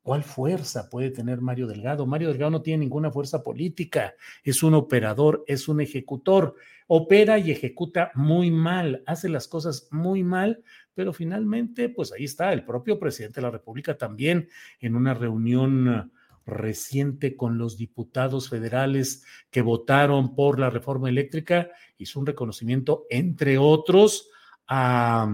¿Cuál 0.03 0.23
fuerza 0.23 0.89
puede 0.89 1.11
tener 1.11 1.41
Mario 1.41 1.67
Delgado? 1.67 2.07
Mario 2.07 2.29
Delgado 2.29 2.51
no 2.51 2.61
tiene 2.63 2.79
ninguna 2.79 3.11
fuerza 3.11 3.43
política, 3.43 4.15
es 4.43 4.63
un 4.63 4.73
operador, 4.73 5.43
es 5.45 5.67
un 5.67 5.79
ejecutor, 5.79 6.55
opera 6.87 7.37
y 7.37 7.51
ejecuta 7.51 8.11
muy 8.15 8.49
mal, 8.49 9.03
hace 9.05 9.29
las 9.29 9.47
cosas 9.47 9.87
muy 9.91 10.23
mal, 10.23 10.63
pero 10.95 11.13
finalmente, 11.13 11.87
pues 11.89 12.11
ahí 12.11 12.23
está, 12.23 12.51
el 12.51 12.65
propio 12.65 12.97
presidente 12.99 13.35
de 13.35 13.43
la 13.43 13.51
República 13.51 13.95
también 13.95 14.49
en 14.79 14.95
una 14.95 15.13
reunión 15.13 16.11
reciente 16.47 17.35
con 17.35 17.59
los 17.59 17.77
diputados 17.77 18.49
federales 18.49 19.23
que 19.51 19.61
votaron 19.61 20.33
por 20.33 20.59
la 20.59 20.71
reforma 20.71 21.09
eléctrica, 21.09 21.69
hizo 21.99 22.19
un 22.19 22.25
reconocimiento, 22.25 23.05
entre 23.11 23.59
otros, 23.59 24.29
a, 24.67 25.31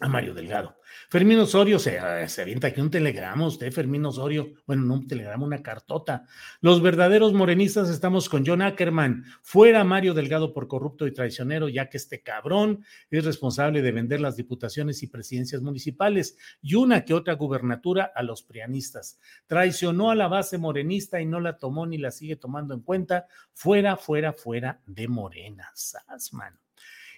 a 0.00 0.08
Mario 0.08 0.34
Delgado. 0.34 0.76
Fermín 1.08 1.38
Osorio 1.38 1.78
se, 1.78 1.98
se 2.28 2.42
avienta 2.42 2.68
aquí 2.68 2.80
un 2.80 2.90
telegrama, 2.90 3.46
usted, 3.46 3.70
Fermín 3.70 4.04
Osorio, 4.06 4.52
bueno, 4.66 4.82
no 4.82 4.94
un 4.94 5.06
telegrama, 5.06 5.44
una 5.44 5.62
cartota. 5.62 6.26
Los 6.60 6.82
verdaderos 6.82 7.32
morenistas 7.32 7.88
estamos 7.88 8.28
con 8.28 8.44
John 8.46 8.62
Ackerman. 8.62 9.24
Fuera 9.42 9.84
Mario 9.84 10.14
Delgado 10.14 10.52
por 10.52 10.68
corrupto 10.68 11.06
y 11.06 11.12
traicionero, 11.12 11.68
ya 11.68 11.88
que 11.88 11.98
este 11.98 12.22
cabrón 12.22 12.84
es 13.10 13.24
responsable 13.24 13.82
de 13.82 13.92
vender 13.92 14.20
las 14.20 14.36
diputaciones 14.36 15.02
y 15.02 15.06
presidencias 15.06 15.62
municipales 15.62 16.36
y 16.62 16.74
una 16.74 17.04
que 17.04 17.14
otra 17.14 17.34
gubernatura 17.34 18.10
a 18.14 18.22
los 18.22 18.42
prianistas. 18.42 19.20
Traicionó 19.46 20.10
a 20.10 20.14
la 20.14 20.28
base 20.28 20.58
morenista 20.58 21.20
y 21.20 21.26
no 21.26 21.40
la 21.40 21.58
tomó 21.58 21.86
ni 21.86 21.98
la 21.98 22.10
sigue 22.10 22.36
tomando 22.36 22.74
en 22.74 22.80
cuenta. 22.80 23.26
Fuera, 23.52 23.96
fuera, 23.96 24.32
fuera 24.32 24.80
de 24.86 25.08
Morena. 25.08 25.70
Sasman. 25.74 26.58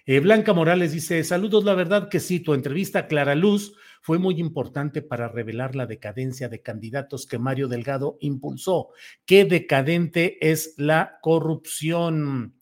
Eh, 0.07 0.19
Blanca 0.19 0.53
Morales 0.53 0.91
dice, 0.91 1.23
saludos, 1.23 1.63
la 1.63 1.73
verdad 1.73 2.09
que 2.09 2.19
sí, 2.19 2.39
tu 2.39 2.53
entrevista 2.53 2.99
a 2.99 3.07
Clara 3.07 3.33
Luz 3.33 3.75
fue 4.01 4.19
muy 4.19 4.39
importante 4.39 5.01
para 5.01 5.29
revelar 5.29 5.75
la 5.75 5.87
decadencia 5.87 6.47
de 6.47 6.61
candidatos 6.61 7.25
que 7.25 7.39
Mario 7.39 7.67
Delgado 7.67 8.17
impulsó. 8.21 8.89
Qué 9.25 9.45
decadente 9.45 10.37
es 10.47 10.75
la 10.77 11.17
corrupción. 11.23 12.53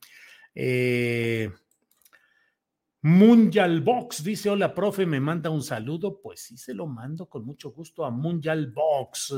Eh, 0.55 1.51
Mundial 3.01 3.81
Box 3.81 4.23
dice: 4.23 4.50
Hola, 4.50 4.73
profe, 4.73 5.05
me 5.05 5.19
manda 5.19 5.50
un 5.50 5.63
saludo. 5.63 6.21
Pues 6.21 6.39
sí, 6.39 6.55
se 6.55 6.73
lo 6.73 6.88
mando 6.88 7.27
con 7.27 7.43
mucho 7.43 7.71
gusto 7.71 8.05
a 8.05 8.09
Mundial 8.09 8.71
Box. 8.71 9.35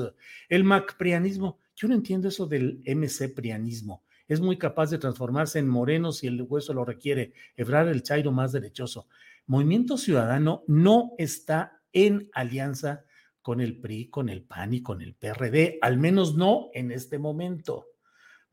El 0.48 0.64
MacPrianismo. 0.64 1.58
Yo 1.76 1.88
no 1.88 1.96
entiendo 1.96 2.28
eso 2.28 2.46
del 2.46 2.84
MC 2.86 3.34
Prianismo 3.34 4.05
es 4.28 4.42
muy 4.42 4.58
capaz 4.58 4.90
de 4.90 4.98
transformarse 4.98 5.60
en 5.60 5.68
moreno 5.68 6.12
si 6.12 6.28
el 6.28 6.42
hueso 6.42 6.74
lo 6.74 6.86
requiere, 6.86 7.34
Ebrar 7.56 7.88
el 7.88 8.04
Chairo 8.04 8.32
más 8.32 8.52
derechoso. 8.52 9.08
Movimiento 9.46 9.98
Ciudadano 9.98 10.64
no 10.68 11.12
está 11.18 11.82
en 11.94 12.30
alianza 12.34 13.06
con 13.42 13.62
el 13.62 13.80
PRI, 13.80 14.10
con 14.10 14.30
el 14.30 14.44
PAN 14.44 14.74
y 14.74 14.82
con 14.82 15.02
el 15.02 15.14
PRD, 15.14 15.78
al 15.82 15.98
menos 15.98 16.36
no 16.36 16.70
en 16.74 16.92
este 16.92 17.20
momento. 17.20 17.86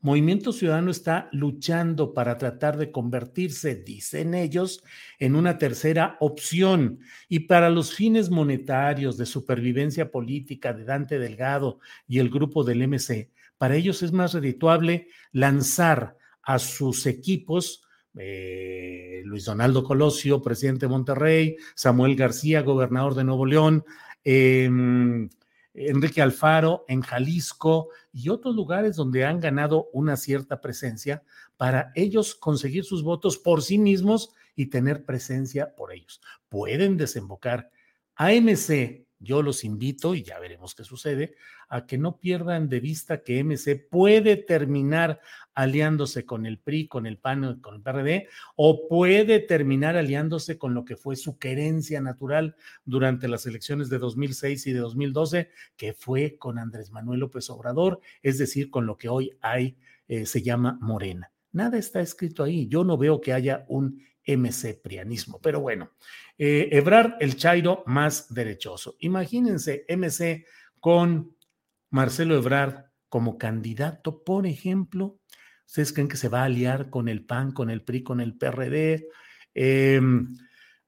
Movimiento 0.03 0.51
Ciudadano 0.51 0.91
está 0.91 1.29
luchando 1.31 2.13
para 2.13 2.37
tratar 2.37 2.75
de 2.75 2.91
convertirse, 2.91 3.73
dicen 3.73 4.33
ellos, 4.33 4.83
en 5.17 5.33
una 5.33 5.57
tercera 5.57 6.17
opción. 6.19 6.99
Y 7.29 7.39
para 7.47 7.69
los 7.69 7.95
fines 7.95 8.29
monetarios 8.29 9.15
de 9.15 9.25
supervivencia 9.25 10.11
política 10.11 10.73
de 10.73 10.83
Dante 10.83 11.19
Delgado 11.19 11.79
y 12.05 12.19
el 12.19 12.29
grupo 12.29 12.65
del 12.65 12.85
MC, 12.85 13.31
para 13.57 13.77
ellos 13.77 14.03
es 14.03 14.11
más 14.11 14.33
redituable 14.33 15.07
lanzar 15.31 16.17
a 16.41 16.59
sus 16.59 17.05
equipos, 17.05 17.85
eh, 18.17 19.21
Luis 19.23 19.45
Donaldo 19.45 19.85
Colosio, 19.85 20.41
presidente 20.41 20.85
de 20.85 20.91
Monterrey, 20.91 21.55
Samuel 21.75 22.17
García, 22.17 22.61
gobernador 22.61 23.15
de 23.15 23.23
Nuevo 23.23 23.45
León, 23.45 23.85
em, 24.25 25.29
Enrique 25.73 26.21
Alfaro 26.21 26.85
en 26.87 27.01
Jalisco 27.01 27.89
y 28.11 28.29
otros 28.29 28.55
lugares 28.55 28.95
donde 28.95 29.25
han 29.25 29.39
ganado 29.39 29.89
una 29.91 30.17
cierta 30.17 30.61
presencia 30.61 31.23
para 31.57 31.91
ellos 31.95 32.35
conseguir 32.35 32.83
sus 32.85 33.03
votos 33.03 33.37
por 33.37 33.63
sí 33.63 33.77
mismos 33.77 34.33
y 34.55 34.67
tener 34.67 35.03
presencia 35.03 35.75
por 35.75 35.91
ellos. 35.91 36.21
Pueden 36.49 36.97
desembocar. 36.97 37.71
AMC 38.15 39.07
yo 39.23 39.41
los 39.41 39.63
invito, 39.63 40.13
y 40.15 40.23
ya 40.23 40.39
veremos 40.39 40.75
qué 40.75 40.83
sucede, 40.83 41.35
a 41.69 41.85
que 41.85 41.97
no 41.97 42.19
pierdan 42.19 42.69
de 42.69 42.79
vista 42.79 43.23
que 43.23 43.43
MC 43.43 43.87
puede 43.89 44.35
terminar 44.35 45.21
aliándose 45.55 46.25
con 46.25 46.45
el 46.45 46.59
PRI, 46.59 46.87
con 46.87 47.05
el 47.05 47.17
PAN, 47.17 47.59
con 47.61 47.75
el 47.75 47.81
PRD, 47.81 48.27
o 48.55 48.87
puede 48.87 49.39
terminar 49.39 49.95
aliándose 49.95 50.57
con 50.57 50.73
lo 50.73 50.85
que 50.85 50.95
fue 50.95 51.15
su 51.15 51.37
querencia 51.37 52.01
natural 52.01 52.55
durante 52.85 53.27
las 53.27 53.45
elecciones 53.45 53.89
de 53.89 53.97
2006 53.99 54.67
y 54.67 54.73
de 54.73 54.79
2012, 54.79 55.49
que 55.77 55.93
fue 55.93 56.37
con 56.37 56.59
Andrés 56.59 56.91
Manuel 56.91 57.21
López 57.21 57.49
Obrador, 57.49 58.01
es 58.21 58.37
decir, 58.37 58.69
con 58.69 58.85
lo 58.85 58.97
que 58.97 59.09
hoy 59.09 59.31
hay, 59.41 59.77
eh, 60.07 60.25
se 60.25 60.41
llama 60.41 60.77
Morena. 60.81 61.31
Nada 61.51 61.77
está 61.77 62.01
escrito 62.01 62.43
ahí. 62.43 62.67
Yo 62.67 62.83
no 62.83 62.97
veo 62.97 63.21
que 63.21 63.31
haya 63.31 63.63
un 63.67 64.01
MC 64.25 64.81
Prianismo. 64.81 65.39
Pero 65.41 65.59
bueno, 65.59 65.91
eh, 66.37 66.69
Ebrar 66.71 67.17
el 67.19 67.35
Chairo 67.35 67.83
más 67.85 68.33
derechoso. 68.33 68.95
Imagínense 68.99 69.85
MC 69.89 70.45
con 70.79 71.35
Marcelo 71.89 72.35
Ebrard 72.35 72.85
como 73.09 73.37
candidato, 73.37 74.23
por 74.23 74.47
ejemplo. 74.47 75.19
¿Ustedes 75.65 75.93
creen 75.93 76.07
que 76.07 76.17
se 76.17 76.29
va 76.29 76.41
a 76.41 76.45
aliar 76.45 76.89
con 76.89 77.07
el 77.07 77.25
PAN, 77.25 77.51
con 77.51 77.69
el 77.69 77.83
PRI, 77.83 78.03
con 78.03 78.19
el 78.21 78.37
PRD? 78.37 79.07
Eh, 79.53 79.95
em, 79.95 80.35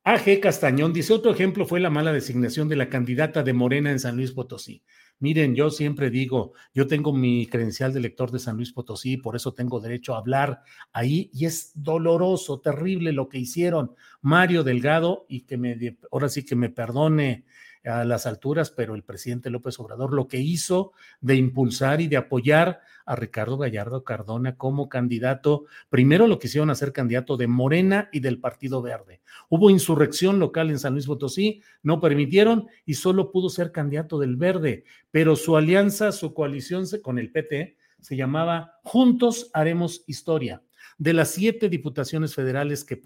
AG 0.03 0.39
Castañón 0.39 0.93
dice, 0.93 1.13
otro 1.13 1.31
ejemplo 1.31 1.65
fue 1.65 1.79
la 1.79 1.89
mala 1.89 2.13
designación 2.13 2.69
de 2.69 2.75
la 2.75 2.89
candidata 2.89 3.41
de 3.41 3.53
Morena 3.53 3.89
en 3.89 3.99
San 3.99 4.15
Luis 4.15 4.31
Potosí. 4.31 4.83
Miren, 5.19 5.55
yo 5.55 5.69
siempre 5.69 6.09
digo, 6.09 6.53
yo 6.73 6.87
tengo 6.87 7.13
mi 7.13 7.47
credencial 7.47 7.93
de 7.93 8.01
lector 8.01 8.31
de 8.31 8.39
San 8.39 8.57
Luis 8.57 8.73
Potosí, 8.73 9.15
por 9.15 9.35
eso 9.35 9.53
tengo 9.53 9.79
derecho 9.79 10.13
a 10.13 10.17
hablar 10.17 10.61
ahí 10.91 11.29
y 11.33 11.45
es 11.45 11.71
doloroso, 11.73 12.59
terrible 12.59 13.13
lo 13.13 13.29
que 13.29 13.39
hicieron. 13.39 13.95
Mario 14.21 14.63
Delgado 14.63 15.25
y 15.29 15.41
que 15.41 15.57
me, 15.57 15.97
ahora 16.11 16.27
sí 16.27 16.43
que 16.43 16.55
me 16.55 16.69
perdone 16.69 17.45
a 17.85 18.03
las 18.05 18.25
alturas, 18.25 18.71
pero 18.71 18.95
el 18.95 19.03
presidente 19.03 19.49
López 19.49 19.79
Obrador 19.79 20.13
lo 20.13 20.27
que 20.27 20.39
hizo 20.39 20.93
de 21.21 21.35
impulsar 21.35 22.01
y 22.01 22.07
de 22.07 22.17
apoyar 22.17 22.81
a 23.05 23.15
Ricardo 23.15 23.57
Gallardo 23.57 24.03
Cardona 24.03 24.57
como 24.57 24.89
candidato, 24.89 25.65
primero 25.89 26.27
lo 26.27 26.39
quisieron 26.39 26.69
hacer 26.69 26.91
candidato 26.91 27.37
de 27.37 27.47
Morena 27.47 28.09
y 28.11 28.19
del 28.19 28.39
Partido 28.39 28.81
Verde. 28.81 29.21
Hubo 29.49 29.69
insurrección 29.69 30.39
local 30.39 30.69
en 30.69 30.79
San 30.79 30.93
Luis 30.93 31.05
Potosí, 31.05 31.61
no 31.83 32.01
permitieron 32.01 32.67
y 32.85 32.95
solo 32.95 33.31
pudo 33.31 33.49
ser 33.49 33.71
candidato 33.71 34.19
del 34.19 34.35
Verde, 34.35 34.85
pero 35.11 35.35
su 35.35 35.55
alianza, 35.55 36.11
su 36.11 36.33
coalición 36.33 36.85
con 37.01 37.19
el 37.19 37.31
PT 37.31 37.77
se 38.01 38.15
llamaba 38.15 38.79
Juntos 38.83 39.49
Haremos 39.53 40.03
Historia. 40.07 40.61
De 40.97 41.13
las 41.13 41.31
siete 41.31 41.69
diputaciones 41.69 42.33
federales 42.33 42.85
que, 42.85 43.01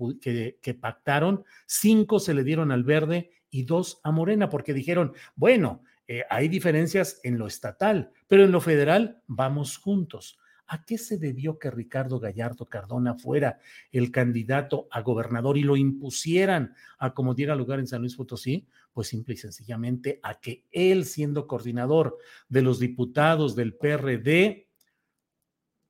que, 0.62 0.74
pactaron, 0.76 1.44
cinco 1.66 2.20
se 2.20 2.34
le 2.34 2.44
dieron 2.44 2.72
al 2.72 2.84
verde 2.84 3.32
y 3.50 3.64
dos 3.64 4.00
a 4.04 4.12
Morena, 4.12 4.50
porque 4.50 4.74
dijeron, 4.74 5.14
bueno, 5.36 5.84
eh, 6.08 6.24
hay 6.30 6.48
diferencias 6.48 7.20
en 7.24 7.38
lo 7.38 7.48
estatal, 7.48 8.12
pero 8.28 8.44
en 8.44 8.52
lo 8.52 8.62
federal 8.62 9.22
vamos 9.28 9.78
juntos. 9.78 10.40
¿A 10.72 10.86
qué 10.86 11.00
se 11.00 11.18
debió 11.18 11.58
que 11.58 11.72
Ricardo 11.72 12.20
Gallardo 12.20 12.68
Cardona 12.68 13.16
fuera 13.16 13.60
el 13.92 14.12
candidato 14.12 14.88
a 14.92 15.02
gobernador 15.02 15.58
y 15.58 15.64
lo 15.64 15.76
impusieran 15.76 16.76
a 17.00 17.14
como 17.16 17.34
diera 17.34 17.56
lugar 17.56 17.80
en 17.80 17.88
San 17.88 18.02
Luis 18.02 18.16
Potosí? 18.16 18.68
Pues 18.94 19.08
simple 19.08 19.34
y 19.34 19.38
sencillamente 19.38 20.20
a 20.22 20.40
que 20.40 20.66
él, 20.72 21.06
siendo 21.06 21.48
coordinador 21.48 22.18
de 22.50 22.62
los 22.62 22.80
diputados 22.80 23.56
del 23.56 23.74
PRD, 23.74 24.69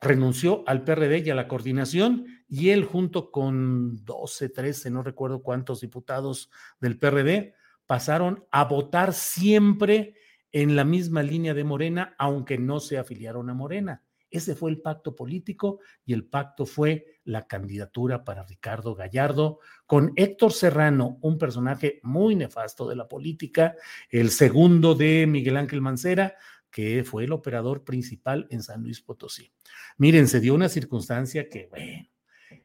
renunció 0.01 0.63
al 0.65 0.83
PRD 0.83 1.19
y 1.19 1.29
a 1.29 1.35
la 1.35 1.47
coordinación 1.47 2.25
y 2.47 2.69
él 2.69 2.85
junto 2.85 3.31
con 3.31 4.03
12, 4.05 4.49
13, 4.49 4.89
no 4.91 5.03
recuerdo 5.03 5.41
cuántos 5.41 5.81
diputados 5.81 6.49
del 6.79 6.97
PRD, 6.97 7.53
pasaron 7.85 8.45
a 8.51 8.65
votar 8.65 9.13
siempre 9.13 10.15
en 10.51 10.75
la 10.75 10.83
misma 10.83 11.21
línea 11.21 11.53
de 11.53 11.63
Morena, 11.63 12.15
aunque 12.17 12.57
no 12.57 12.79
se 12.79 12.97
afiliaron 12.97 13.49
a 13.49 13.53
Morena. 13.53 14.03
Ese 14.31 14.55
fue 14.55 14.69
el 14.69 14.81
pacto 14.81 15.15
político 15.15 15.79
y 16.05 16.13
el 16.13 16.25
pacto 16.25 16.65
fue 16.65 17.19
la 17.23 17.47
candidatura 17.47 18.23
para 18.23 18.43
Ricardo 18.43 18.93
Gallardo 18.93 19.59
con 19.87 20.13
Héctor 20.15 20.53
Serrano, 20.53 21.17
un 21.21 21.37
personaje 21.39 21.99
muy 22.03 22.35
nefasto 22.35 22.87
de 22.87 22.95
la 22.95 23.07
política, 23.07 23.75
el 24.09 24.29
segundo 24.29 24.93
de 24.93 25.25
Miguel 25.27 25.57
Ángel 25.57 25.81
Mancera, 25.81 26.35
que 26.71 27.03
fue 27.03 27.25
el 27.25 27.31
operador 27.31 27.83
principal 27.83 28.47
en 28.49 28.63
San 28.63 28.83
Luis 28.83 29.01
Potosí. 29.01 29.51
Miren, 29.97 30.27
se 30.27 30.39
dio 30.39 30.53
una 30.53 30.69
circunstancia 30.69 31.49
que, 31.49 31.67
bueno, 31.67 32.07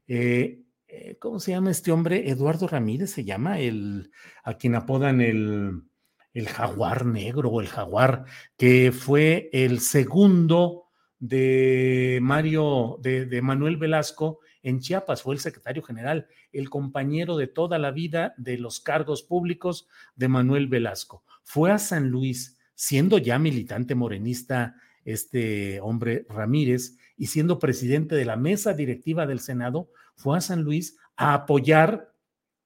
eh, 0.07 0.63
eh, 0.87 1.17
¿cómo 1.19 1.41
se 1.41 1.53
llama 1.53 1.71
este 1.71 1.93
hombre? 1.93 2.31
Eduardo 2.31 2.69
Ramírez 2.69 3.11
se 3.11 3.25
llama, 3.25 3.59
el, 3.59 4.11
a 4.43 4.55
quien 4.55 4.75
apodan 4.75 5.21
el, 5.21 5.83
el 6.35 6.49
jaguar 6.49 7.07
negro 7.07 7.51
o 7.51 7.61
el 7.61 7.69
jaguar, 7.69 8.25
que 8.57 8.93
fue 8.93 9.49
el 9.53 9.81
segundo 9.81 10.85
de 11.19 12.19
Mario, 12.23 12.99
de, 13.01 13.25
de, 13.25 13.41
Manuel 13.41 13.77
Velasco 13.77 14.41
en 14.63 14.81
Chiapas, 14.81 15.23
fue 15.23 15.35
el 15.35 15.41
secretario 15.41 15.83
general, 15.83 16.27
el 16.53 16.69
compañero 16.71 17.37
de 17.37 17.47
toda 17.47 17.79
la 17.79 17.91
vida 17.91 18.35
de 18.37 18.59
los 18.59 18.81
cargos 18.81 19.23
públicos 19.23 19.89
de 20.17 20.29
Manuel 20.29 20.69
Velasco. 20.69 21.25
Fue 21.43 21.71
a 21.71 21.79
San 21.79 22.09
Luis 22.09 22.54
siendo 22.75 23.19
ya 23.19 23.39
militante 23.39 23.95
morenista 23.95 24.75
este 25.05 25.81
hombre 25.81 26.27
Ramírez 26.29 26.97
y 27.17 27.27
siendo 27.27 27.59
presidente 27.59 28.15
de 28.15 28.25
la 28.25 28.37
mesa 28.37 28.73
directiva 28.75 29.27
del 29.27 29.41
Senado, 29.41 29.91
fue 30.17 30.39
a 30.39 30.41
San 30.41 30.63
Luis 30.63 30.99
a 31.17 31.35
apoyar 31.35 32.13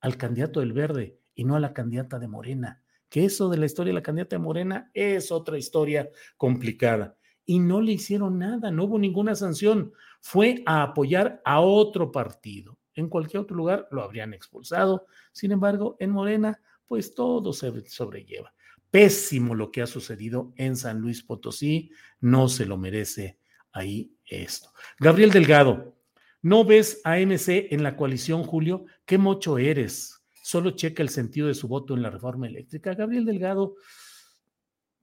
al 0.01 0.17
candidato 0.17 0.61
del 0.61 0.73
Verde 0.73 1.19
y 1.35 1.45
no 1.45 1.57
a 1.57 1.61
la 1.61 1.73
candidata 1.73 2.19
de 2.19 2.29
Morena. 2.29 2.83
Que 3.09 3.25
eso 3.25 3.49
de 3.49 3.59
la 3.59 3.67
historia 3.67 3.91
de 3.91 3.95
la 3.95 4.03
candidata 4.03 4.37
de 4.37 4.43
Morena 4.43 4.91
es 4.95 5.33
otra 5.33 5.59
historia 5.59 6.11
complicada. 6.37 7.17
Y 7.45 7.59
no 7.59 7.81
le 7.81 7.93
hicieron 7.93 8.39
nada, 8.39 8.71
no 8.71 8.85
hubo 8.85 8.99
ninguna 8.99 9.35
sanción. 9.35 9.93
Fue 10.21 10.63
a 10.67 10.83
apoyar 10.83 11.41
a 11.45 11.61
otro 11.61 12.13
partido. 12.13 12.79
En 12.95 13.09
cualquier 13.09 13.43
otro 13.43 13.57
lugar 13.57 13.89
lo 13.91 14.03
habrían 14.03 14.35
expulsado. 14.35 15.07
Sin 15.33 15.53
embargo, 15.53 15.97
en 16.01 16.11
Morena, 16.11 16.61
pues 16.87 17.15
todo 17.15 17.53
se 17.53 17.89
sobrelleva 17.89 18.53
pésimo 18.91 19.55
lo 19.55 19.71
que 19.71 19.83
ha 19.83 19.87
sucedido 19.87 20.53
en 20.57 20.77
San 20.77 21.01
Luis 21.01 21.23
Potosí, 21.23 21.91
no 22.21 22.49
se 22.49 22.67
lo 22.67 22.77
merece 22.77 23.39
ahí 23.73 24.13
esto. 24.27 24.73
Gabriel 24.99 25.31
Delgado, 25.31 25.97
¿no 26.43 26.65
ves 26.65 27.01
a 27.05 27.19
MC 27.19 27.69
en 27.71 27.83
la 27.83 27.97
coalición, 27.97 28.43
Julio? 28.43 28.87
¿Qué 29.05 29.19
mocho 29.19 29.59
eres? 29.59 30.23
Solo 30.43 30.71
checa 30.73 31.03
el 31.03 31.11
sentido 31.11 31.49
de 31.49 31.55
su 31.55 31.69
voto 31.69 31.95
en 31.95 32.03
la 32.03 32.11
reforma 32.11 32.47
eléctrica. 32.47 32.95
Gabriel 32.95 33.27
Delgado, 33.27 33.77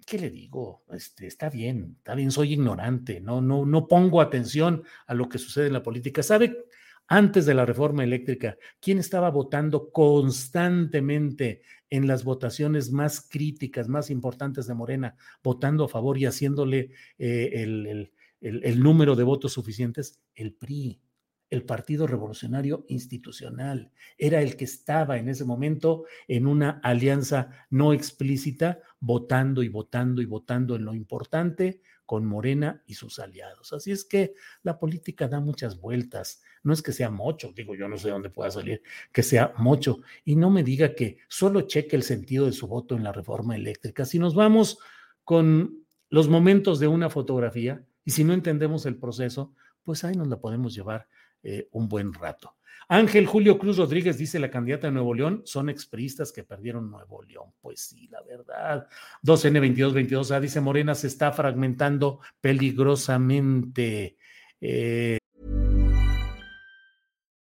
¿qué 0.05 0.17
le 0.17 0.29
digo? 0.29 0.83
Este, 0.91 1.27
está 1.27 1.49
bien, 1.49 1.95
está 1.97 2.15
bien, 2.15 2.31
soy 2.31 2.53
ignorante, 2.53 3.21
no, 3.21 3.41
no, 3.41 3.65
no 3.65 3.87
pongo 3.87 4.21
atención 4.21 4.83
a 5.05 5.13
lo 5.13 5.29
que 5.29 5.37
sucede 5.37 5.67
en 5.67 5.73
la 5.73 5.83
política. 5.83 6.23
¿Sabe 6.23 6.65
antes 7.07 7.45
de 7.45 7.53
la 7.53 7.65
reforma 7.65 8.03
eléctrica, 8.03 8.57
¿quién 8.79 8.97
estaba 8.97 9.29
votando 9.29 9.91
constantemente 9.91 11.61
en 11.89 12.07
las 12.07 12.23
votaciones 12.23 12.91
más 12.91 13.21
críticas, 13.21 13.87
más 13.87 14.09
importantes 14.09 14.67
de 14.67 14.73
Morena, 14.73 15.15
votando 15.43 15.85
a 15.85 15.89
favor 15.89 16.17
y 16.17 16.25
haciéndole 16.25 16.91
eh, 17.17 17.51
el, 17.53 18.11
el 18.41 18.79
número 18.83 19.15
de 19.15 19.23
votos 19.23 19.53
suficientes? 19.53 20.21
El 20.33 20.53
PRI 20.53 21.01
el 21.49 21.63
Partido 21.63 22.07
Revolucionario 22.07 22.85
Institucional. 22.87 23.91
Era 24.17 24.41
el 24.41 24.57
que 24.57 24.65
estaba 24.65 25.17
en 25.17 25.29
ese 25.29 25.45
momento 25.45 26.05
en 26.27 26.47
una 26.47 26.81
alianza 26.83 27.49
no 27.69 27.93
explícita, 27.93 28.79
votando 28.99 29.63
y 29.63 29.69
votando 29.69 30.21
y 30.21 30.25
votando 30.25 30.75
en 30.75 30.85
lo 30.85 30.93
importante 30.93 31.81
con 32.05 32.25
Morena 32.25 32.83
y 32.85 32.93
sus 32.93 33.19
aliados. 33.19 33.73
Así 33.73 33.91
es 33.91 34.05
que 34.05 34.33
la 34.63 34.77
política 34.77 35.27
da 35.27 35.39
muchas 35.39 35.79
vueltas. 35.79 36.41
No 36.63 36.73
es 36.73 36.81
que 36.81 36.91
sea 36.91 37.09
mucho, 37.09 37.51
digo 37.53 37.75
yo 37.75 37.87
no 37.87 37.97
sé 37.97 38.09
dónde 38.09 38.29
pueda 38.29 38.51
salir, 38.51 38.81
que 39.11 39.23
sea 39.23 39.53
mucho. 39.57 40.01
Y 40.23 40.35
no 40.35 40.49
me 40.49 40.63
diga 40.63 40.95
que 40.95 41.17
solo 41.27 41.61
cheque 41.61 41.95
el 41.95 42.03
sentido 42.03 42.45
de 42.45 42.53
su 42.53 42.67
voto 42.67 42.95
en 42.95 43.03
la 43.03 43.11
reforma 43.11 43.55
eléctrica. 43.55 44.05
Si 44.05 44.19
nos 44.19 44.35
vamos 44.35 44.77
con 45.23 45.85
los 46.09 46.29
momentos 46.29 46.79
de 46.79 46.87
una 46.87 47.09
fotografía 47.09 47.83
y 48.03 48.11
si 48.11 48.23
no 48.23 48.33
entendemos 48.33 48.85
el 48.85 48.97
proceso, 48.97 49.53
pues 49.83 50.03
ahí 50.03 50.15
nos 50.15 50.27
la 50.27 50.39
podemos 50.39 50.73
llevar 50.73 51.07
eh, 51.43 51.67
un 51.71 51.87
buen 51.87 52.13
rato. 52.13 52.54
Ángel 52.87 53.25
Julio 53.25 53.57
Cruz 53.57 53.77
Rodríguez 53.77 54.17
dice 54.17 54.39
la 54.39 54.49
candidata 54.49 54.87
de 54.87 54.93
Nuevo 54.93 55.13
León 55.13 55.41
son 55.45 55.69
expristas 55.69 56.31
que 56.31 56.43
perdieron 56.43 56.89
Nuevo 56.89 57.23
León. 57.23 57.51
Pues 57.61 57.81
sí, 57.81 58.07
la 58.09 58.21
verdad. 58.21 58.87
2N2222A 59.23 60.39
dice 60.39 60.61
Morena 60.61 60.93
se 60.93 61.07
está 61.07 61.31
fragmentando 61.31 62.19
peligrosamente. 62.41 64.17
Eh... 64.61 65.17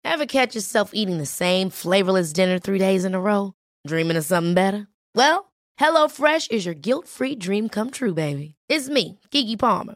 Ever 0.04 0.26
catch 0.28 0.56
yourself 0.56 0.91
eating 0.93 1.17
the 1.17 1.26
same 1.26 1.69
flavorless 1.69 2.32
dinner 2.32 2.58
three 2.58 2.80
days 2.80 3.04
in 3.04 3.13
a 3.13 3.19
row? 3.19 3.54
Dreaming 3.86 4.15
of 4.15 4.24
something 4.24 4.54
better? 4.54 4.88
Well, 5.13 5.52
HelloFresh 5.80 6.52
is 6.52 6.65
your 6.65 6.76
guilt-free 6.76 7.36
dream 7.36 7.67
come 7.67 7.91
true, 7.91 8.13
baby. 8.13 8.56
It's 8.69 8.88
me, 8.88 9.19
Kiki 9.32 9.58
Palmer. 9.58 9.95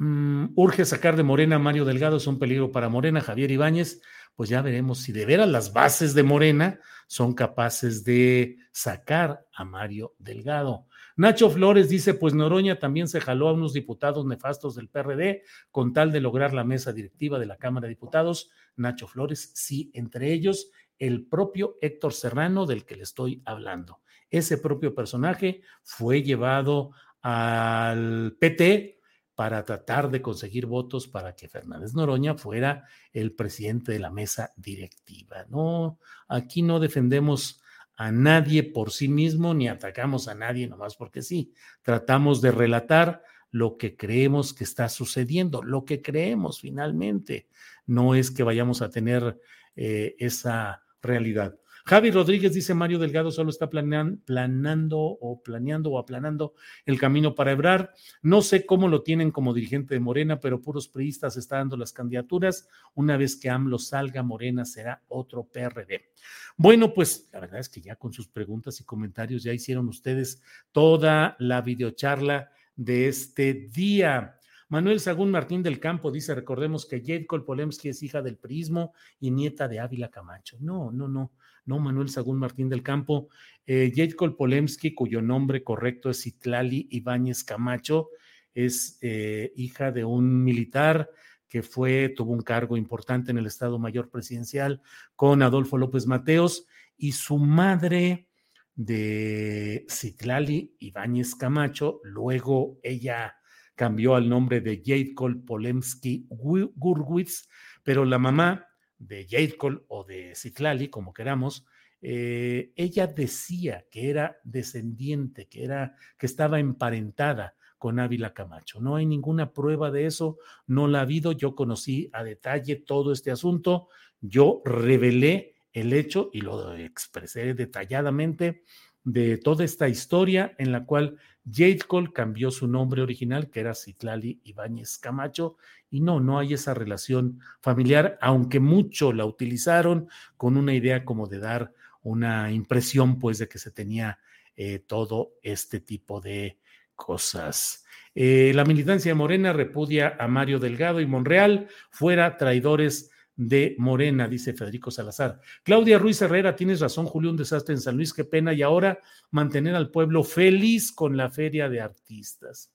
Mm, 0.00 0.54
urge 0.56 0.86
sacar 0.86 1.14
de 1.14 1.22
Morena 1.22 1.56
a 1.56 1.58
Mario 1.58 1.84
Delgado, 1.84 2.16
es 2.16 2.26
un 2.26 2.38
peligro 2.38 2.72
para 2.72 2.88
Morena, 2.88 3.20
Javier 3.20 3.50
Ibáñez. 3.50 4.00
Pues 4.34 4.48
ya 4.48 4.62
veremos 4.62 5.00
si 5.00 5.12
de 5.12 5.26
veras 5.26 5.46
las 5.46 5.74
bases 5.74 6.14
de 6.14 6.22
Morena 6.22 6.80
son 7.06 7.34
capaces 7.34 8.02
de 8.02 8.56
sacar 8.72 9.44
a 9.52 9.62
Mario 9.66 10.14
Delgado. 10.18 10.86
Nacho 11.16 11.50
Flores 11.50 11.90
dice, 11.90 12.14
pues 12.14 12.32
Noroña 12.32 12.78
también 12.78 13.08
se 13.08 13.20
jaló 13.20 13.48
a 13.48 13.52
unos 13.52 13.74
diputados 13.74 14.24
nefastos 14.24 14.74
del 14.74 14.88
PRD 14.88 15.42
con 15.70 15.92
tal 15.92 16.12
de 16.12 16.22
lograr 16.22 16.54
la 16.54 16.64
mesa 16.64 16.94
directiva 16.94 17.38
de 17.38 17.44
la 17.44 17.58
Cámara 17.58 17.86
de 17.86 17.90
Diputados. 17.90 18.50
Nacho 18.76 19.06
Flores, 19.06 19.50
sí, 19.54 19.90
entre 19.92 20.32
ellos 20.32 20.70
el 20.98 21.26
propio 21.26 21.76
Héctor 21.82 22.14
Serrano 22.14 22.64
del 22.64 22.86
que 22.86 22.96
le 22.96 23.02
estoy 23.02 23.42
hablando. 23.44 24.00
Ese 24.30 24.56
propio 24.56 24.94
personaje 24.94 25.60
fue 25.82 26.22
llevado 26.22 26.92
al 27.20 28.34
PT 28.40 28.99
para 29.40 29.64
tratar 29.64 30.10
de 30.10 30.20
conseguir 30.20 30.66
votos 30.66 31.08
para 31.08 31.34
que 31.34 31.48
Fernández 31.48 31.94
Noroña 31.94 32.34
fuera 32.34 32.84
el 33.10 33.32
presidente 33.32 33.90
de 33.90 33.98
la 33.98 34.10
mesa 34.10 34.52
directiva. 34.54 35.46
No, 35.48 35.98
aquí 36.28 36.60
no 36.60 36.78
defendemos 36.78 37.62
a 37.96 38.12
nadie 38.12 38.62
por 38.62 38.90
sí 38.90 39.08
mismo 39.08 39.54
ni 39.54 39.66
atacamos 39.66 40.28
a 40.28 40.34
nadie 40.34 40.68
nomás 40.68 40.94
porque 40.94 41.22
sí. 41.22 41.54
Tratamos 41.80 42.42
de 42.42 42.50
relatar 42.50 43.22
lo 43.50 43.78
que 43.78 43.96
creemos 43.96 44.52
que 44.52 44.64
está 44.64 44.90
sucediendo, 44.90 45.62
lo 45.62 45.86
que 45.86 46.02
creemos 46.02 46.60
finalmente. 46.60 47.48
No 47.86 48.14
es 48.14 48.30
que 48.30 48.42
vayamos 48.42 48.82
a 48.82 48.90
tener 48.90 49.40
eh, 49.74 50.16
esa 50.18 50.82
realidad. 51.00 51.58
Javi 51.84 52.10
Rodríguez 52.10 52.52
dice 52.54 52.74
Mario 52.74 52.98
Delgado 52.98 53.30
solo 53.30 53.50
está 53.50 53.70
planeando, 53.70 54.18
planando 54.24 54.98
o 54.98 55.42
planeando 55.42 55.90
o 55.90 55.98
aplanando 55.98 56.54
el 56.84 56.98
camino 56.98 57.34
para 57.34 57.52
Ebrar. 57.52 57.94
No 58.22 58.42
sé 58.42 58.66
cómo 58.66 58.88
lo 58.88 59.02
tienen 59.02 59.30
como 59.30 59.54
dirigente 59.54 59.94
de 59.94 60.00
Morena, 60.00 60.40
pero 60.40 60.60
puros 60.60 60.88
priistas 60.88 61.36
está 61.36 61.56
dando 61.56 61.76
las 61.76 61.92
candidaturas. 61.92 62.68
Una 62.94 63.16
vez 63.16 63.36
que 63.36 63.50
AMLO 63.50 63.78
salga, 63.78 64.22
Morena 64.22 64.64
será 64.64 65.02
otro 65.08 65.44
PRD. 65.44 66.10
Bueno, 66.56 66.92
pues 66.92 67.28
la 67.32 67.40
verdad 67.40 67.60
es 67.60 67.68
que 67.68 67.80
ya 67.80 67.96
con 67.96 68.12
sus 68.12 68.28
preguntas 68.28 68.80
y 68.80 68.84
comentarios 68.84 69.42
ya 69.42 69.52
hicieron 69.52 69.88
ustedes 69.88 70.42
toda 70.72 71.36
la 71.38 71.62
videocharla 71.62 72.50
de 72.76 73.08
este 73.08 73.68
día. 73.72 74.36
Manuel 74.70 75.00
Sagún 75.00 75.32
Martín 75.32 75.64
del 75.64 75.80
Campo 75.80 76.12
dice, 76.12 76.32
recordemos 76.32 76.86
que 76.86 77.00
Jade 77.00 77.26
Polemski 77.44 77.88
es 77.88 78.04
hija 78.04 78.22
del 78.22 78.36
prismo 78.36 78.94
y 79.18 79.32
nieta 79.32 79.66
de 79.66 79.80
Ávila 79.80 80.10
Camacho. 80.10 80.58
No, 80.60 80.92
no, 80.92 81.08
no, 81.08 81.32
no, 81.70 81.78
Manuel 81.78 82.08
Sagún 82.08 82.36
Martín 82.36 82.68
del 82.68 82.82
Campo. 82.82 83.28
Eh, 83.64 83.92
Jade 83.94 84.16
Polemski, 84.36 84.92
cuyo 84.92 85.22
nombre 85.22 85.62
correcto 85.62 86.10
es 86.10 86.22
Citlali 86.22 86.88
Ibáñez 86.90 87.44
Camacho, 87.44 88.08
es 88.52 88.98
eh, 89.00 89.52
hija 89.54 89.92
de 89.92 90.04
un 90.04 90.42
militar 90.42 91.08
que 91.48 91.62
fue, 91.62 92.08
tuvo 92.08 92.32
un 92.32 92.42
cargo 92.42 92.76
importante 92.76 93.30
en 93.30 93.38
el 93.38 93.46
Estado 93.46 93.78
Mayor 93.78 94.10
Presidencial 94.10 94.82
con 95.14 95.42
Adolfo 95.42 95.78
López 95.78 96.06
Mateos 96.06 96.66
y 96.96 97.12
su 97.12 97.38
madre 97.38 98.26
de 98.74 99.86
Citlali 99.88 100.74
Ibáñez 100.80 101.36
Camacho, 101.36 102.00
luego 102.02 102.80
ella 102.82 103.36
cambió 103.76 104.16
al 104.16 104.28
nombre 104.28 104.60
de 104.60 104.82
Jadkol 104.84 105.44
Polemski 105.44 106.26
Gurwitz, 106.28 107.48
pero 107.84 108.04
la 108.04 108.18
mamá 108.18 108.69
de 109.00 109.26
Jadkol 109.28 109.84
o 109.88 110.04
de 110.04 110.34
Citlali, 110.36 110.88
como 110.88 111.12
queramos, 111.12 111.66
eh, 112.02 112.72
ella 112.76 113.06
decía 113.06 113.84
que 113.90 114.10
era 114.10 114.38
descendiente, 114.44 115.48
que 115.48 115.64
era, 115.64 115.96
que 116.16 116.26
estaba 116.26 116.60
emparentada 116.60 117.56
con 117.78 117.98
Ávila 117.98 118.34
Camacho. 118.34 118.80
No 118.80 118.96
hay 118.96 119.06
ninguna 119.06 119.52
prueba 119.52 119.90
de 119.90 120.06
eso, 120.06 120.38
no 120.66 120.86
la 120.86 120.98
ha 120.98 121.02
habido. 121.02 121.32
Yo 121.32 121.54
conocí 121.54 122.10
a 122.12 122.22
detalle 122.22 122.76
todo 122.76 123.12
este 123.12 123.30
asunto, 123.30 123.88
yo 124.20 124.62
revelé 124.64 125.54
el 125.72 125.92
hecho 125.92 126.30
y 126.32 126.42
lo 126.42 126.74
expresé 126.74 127.54
detalladamente 127.54 128.64
de 129.02 129.38
toda 129.38 129.64
esta 129.64 129.88
historia 129.88 130.54
en 130.58 130.72
la 130.72 130.84
cual 130.84 131.16
Jade 131.52 131.80
Cole 131.86 132.12
cambió 132.12 132.50
su 132.50 132.66
nombre 132.66 133.02
original, 133.02 133.50
que 133.50 133.60
era 133.60 133.74
Citlali 133.74 134.40
Ibáñez 134.44 134.98
Camacho, 134.98 135.56
y 135.90 136.00
no, 136.00 136.20
no 136.20 136.38
hay 136.38 136.54
esa 136.54 136.74
relación 136.74 137.40
familiar, 137.60 138.18
aunque 138.20 138.60
mucho 138.60 139.12
la 139.12 139.24
utilizaron 139.24 140.08
con 140.36 140.56
una 140.56 140.74
idea 140.74 141.04
como 141.04 141.26
de 141.26 141.38
dar 141.38 141.72
una 142.02 142.50
impresión, 142.52 143.18
pues, 143.18 143.38
de 143.38 143.48
que 143.48 143.58
se 143.58 143.70
tenía 143.70 144.18
eh, 144.56 144.78
todo 144.78 145.32
este 145.42 145.80
tipo 145.80 146.20
de 146.20 146.58
cosas. 146.94 147.84
Eh, 148.14 148.52
la 148.54 148.64
militancia 148.64 149.14
morena 149.14 149.52
repudia 149.52 150.16
a 150.18 150.28
Mario 150.28 150.58
Delgado 150.58 151.00
y 151.00 151.06
Monreal, 151.06 151.68
fuera 151.90 152.36
traidores 152.36 153.09
de 153.40 153.74
Morena, 153.78 154.28
dice 154.28 154.52
Federico 154.52 154.90
Salazar. 154.90 155.40
Claudia 155.62 155.98
Ruiz 155.98 156.20
Herrera, 156.20 156.54
tienes 156.54 156.78
razón, 156.78 157.06
Julio, 157.06 157.30
un 157.30 157.38
desastre 157.38 157.74
en 157.74 157.80
San 157.80 157.96
Luis, 157.96 158.12
qué 158.12 158.24
pena. 158.24 158.52
Y 158.52 158.60
ahora 158.60 158.98
mantener 159.30 159.74
al 159.74 159.90
pueblo 159.90 160.24
feliz 160.24 160.92
con 160.92 161.16
la 161.16 161.30
feria 161.30 161.70
de 161.70 161.80
artistas. 161.80 162.70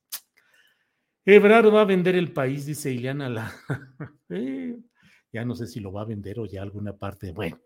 Ebrard 1.23 1.71
va 1.71 1.81
a 1.81 1.85
vender 1.85 2.15
el 2.15 2.33
país, 2.33 2.65
dice 2.65 2.91
Ileana. 2.91 3.29
La... 3.29 3.53
Ya 5.31 5.43
no 5.43 5.53
sé 5.53 5.67
si 5.67 5.81
lo 5.81 5.91
va 5.91 6.03
a 6.03 6.05
vender 6.05 6.39
o 6.39 6.45
ya 6.45 6.61
alguna 6.61 6.95
parte. 6.95 7.33
Bueno, 7.33 7.59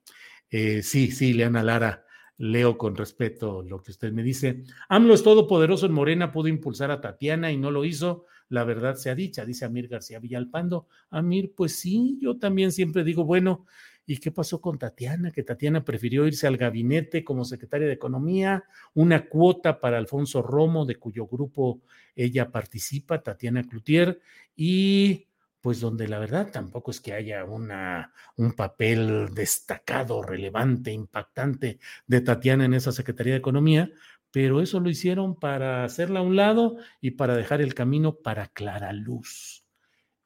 eh, 0.50 0.82
sí, 0.82 1.12
sí, 1.12 1.30
Ileana 1.30 1.62
Lara, 1.62 2.04
leo 2.39 2.78
con 2.78 2.95
respeto 2.95 3.62
lo 3.62 3.84
que 3.84 3.91
usted 3.91 4.12
me 4.12 4.23
dice. 4.23 4.63
AMLO 4.89 5.13
es 5.13 5.21
todopoderoso 5.21 5.86
en 5.86 5.91
Morena, 5.91 6.32
pudo 6.32 6.47
impulsar 6.47 6.89
a 6.89 6.99
Tatiana 6.99 7.52
y 7.52 7.58
no 7.58 7.69
lo 7.69 7.86
hizo 7.86 8.25
la 8.49 8.63
verdad 8.63 8.95
sea 8.95 9.15
dicha, 9.15 9.45
dice 9.45 9.65
Amir 9.65 9.88
García 9.88 10.19
Villalpando. 10.19 10.88
Amir, 11.12 11.54
pues 11.56 11.75
sí, 11.75 12.17
yo 12.19 12.38
también 12.38 12.71
siempre 12.71 13.04
digo, 13.04 13.23
bueno, 13.23 13.65
¿y 14.06 14.17
qué 14.17 14.32
pasó 14.32 14.60
con 14.60 14.80
Tatiana? 14.80 15.32
Que 15.32 15.43
Tatiana 15.43 15.86
prefirió 15.86 16.25
irse 16.25 16.47
al 16.47 16.58
gabinete 16.58 17.23
como 17.23 17.45
secretaria 17.45 17.88
de 17.88 17.93
Economía, 17.93 18.63
una 18.95 19.30
cuota 19.30 19.80
para 19.80 19.99
Alfonso 19.99 20.41
Romo, 20.41 20.86
de 20.86 20.95
cuyo 20.95 21.28
grupo 21.28 21.82
ella 22.15 22.52
participa, 22.52 23.21
Tatiana 23.21 23.63
Cloutier, 23.63 24.19
y 24.56 25.28
pues 25.62 25.80
donde 25.80 26.08
la 26.08 26.19
verdad 26.19 26.52
tampoco 26.52 26.91
es 26.91 27.02
que 27.02 27.13
haya 27.13 27.43
una, 27.45 28.13
un 28.38 28.54
papel 28.54 29.34
destacado, 29.34 30.22
relevante, 30.22 30.91
impactante 30.91 31.80
de 32.08 32.22
Tatiana 32.22 32.65
en 32.65 32.74
esa 32.74 32.91
Secretaría 32.91 33.34
de 33.34 33.39
Economía, 33.39 33.91
pero 34.32 34.62
eso 34.62 34.80
lo 34.80 34.89
hicieron 34.89 35.39
para 35.39 35.84
hacerla 35.84 36.19
a 36.19 36.24
un 36.24 36.36
lado 36.36 36.78
y 37.02 37.12
para 37.12 37.36
dejar 37.36 37.62
el 37.62 37.74
camino 37.74 38.15
para 38.15 38.48
Clara 38.48 38.93
Luz. 38.93 39.65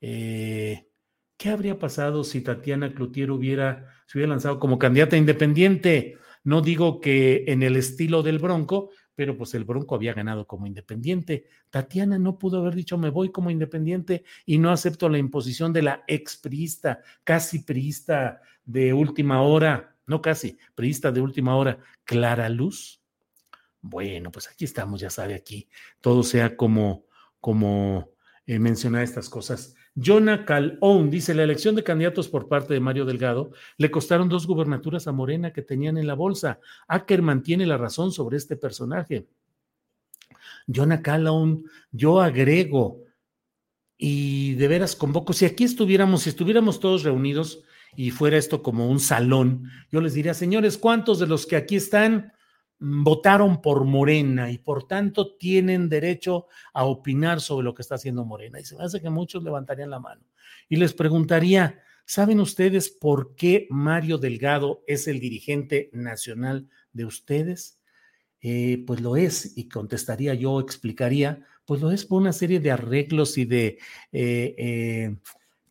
Eh, 0.02 0.88
¿Qué 1.38 1.50
habría 1.50 1.80
pasado 1.80 2.24
si 2.24 2.42
Tatiana 2.42 2.94
Cloutier 2.94 3.32
hubiera, 3.32 3.90
se 4.06 4.18
hubiera 4.18 4.32
lanzado 4.32 4.60
como 4.60 4.78
candidata 4.78 5.18
independiente? 5.18 6.18
No 6.44 6.62
digo 6.62 7.00
que 7.00 7.46
en 7.48 7.64
el 7.64 7.76
estilo 7.76 8.22
del 8.22 8.40
Bronco, 8.40 8.92
pero 9.16 9.38
pues 9.38 9.54
el 9.54 9.64
Bronco 9.64 9.96
había 9.96 10.14
ganado 10.14 10.48
como 10.48 10.68
independiente. 10.68 11.48
Tatiana 11.70 12.18
no 12.18 12.38
pudo 12.38 12.60
haber 12.60 12.76
dicho 12.76 12.98
me 12.98 13.10
voy 13.10 13.32
como 13.32 13.50
independiente 13.50 14.24
y 14.46 14.58
no 14.58 14.72
acepto 14.72 15.10
la 15.10 15.18
imposición 15.18 15.74
de 15.74 15.84
la 15.84 16.04
expriista, 16.08 17.02
casi 17.24 17.60
priista 17.60 18.42
de 18.66 18.94
última 18.94 19.42
hora, 19.42 19.96
no 20.06 20.22
casi, 20.22 20.58
priista 20.76 21.12
de 21.12 21.22
última 21.22 21.56
hora, 21.56 21.80
Clara 22.04 22.50
Luz. 22.50 23.02
Bueno, 23.82 24.32
pues 24.32 24.50
aquí 24.50 24.66
estamos, 24.66 25.02
ya 25.02 25.10
sabe, 25.10 25.36
aquí 25.36 25.68
todo 26.00 26.24
sea 26.24 26.56
como, 26.56 27.06
como 27.40 28.12
eh, 28.46 28.60
mencionar 28.60 29.04
estas 29.04 29.30
cosas. 29.30 29.76
Jonah 29.96 30.46
Calhoun 30.46 31.10
dice, 31.10 31.34
la 31.34 31.44
elección 31.44 31.76
de 31.76 31.84
candidatos 31.84 32.28
por 32.28 32.48
parte 32.48 32.74
de 32.74 32.80
Mario 32.80 33.06
Delgado 33.06 33.52
le 33.78 33.92
costaron 33.92 34.30
dos 34.30 34.48
gubernaturas 34.48 35.08
a 35.08 35.12
Morena 35.12 35.54
que 35.54 35.62
tenían 35.62 35.98
en 35.98 36.08
la 36.08 36.16
bolsa. 36.16 36.60
Ackerman 36.88 37.44
tiene 37.44 37.66
la 37.66 37.78
razón 37.78 38.12
sobre 38.12 38.38
este 38.38 38.56
personaje. 38.56 39.28
Jonah 40.68 41.02
Calhoun, 41.02 41.66
yo 41.92 42.22
agrego, 42.22 43.04
y 43.98 44.56
de 44.56 44.68
veras 44.68 44.96
convoco, 44.96 45.34
si 45.34 45.46
aquí 45.46 45.64
estuviéramos, 45.64 46.24
si 46.24 46.30
estuviéramos 46.30 46.80
todos 46.80 47.04
reunidos 47.04 47.64
y 47.96 48.12
fuera 48.12 48.38
esto 48.38 48.64
como 48.64 48.90
un 48.90 49.00
salón, 49.00 49.70
yo 49.92 50.02
les 50.02 50.14
diría, 50.14 50.34
señores, 50.34 50.78
¿cuántos 50.78 51.20
de 51.20 51.28
los 51.28 51.46
que 51.46 51.56
aquí 51.56 51.76
están 51.76 52.34
votaron 52.86 53.62
por 53.62 53.86
Morena 53.86 54.52
y 54.52 54.58
por 54.58 54.88
tanto 54.88 55.36
tienen 55.38 55.88
derecho 55.88 56.48
a 56.74 56.84
opinar 56.84 57.40
sobre 57.40 57.64
lo 57.64 57.74
que 57.74 57.82
está 57.82 57.96
haciendo 57.96 58.26
Morena. 58.26 58.60
Y 58.60 58.66
se 58.66 58.76
me 58.76 58.84
hace 58.84 59.02
que 59.02 59.10
muchos 59.10 59.42
levantarían 59.42 59.90
la 59.90 60.00
mano. 60.00 60.22
Y 60.68 60.76
les 60.76 60.94
preguntaría, 60.94 61.80
¿saben 62.06 62.42
ustedes 62.42 62.90
por 62.90 63.36
qué 63.36 63.68
Mario 63.70 64.18
Delgado 64.18 64.84
es 64.86 65.08
el 65.08 65.22
dirigente 65.22 65.90
nacional 65.94 66.68
de 66.92 67.06
ustedes? 67.06 67.80
Eh, 68.42 68.84
pues 68.86 69.00
lo 69.00 69.16
es, 69.16 69.58
y 69.58 69.70
contestaría 69.70 70.34
yo, 70.34 70.60
explicaría, 70.60 71.46
pues 71.66 71.80
lo 71.80 71.90
es 71.90 72.04
por 72.04 72.22
una 72.22 72.34
serie 72.34 72.60
de 72.60 72.72
arreglos 72.72 73.38
y 73.38 73.46
de 73.46 73.80
eh, 74.12 74.56
eh, 74.58 75.16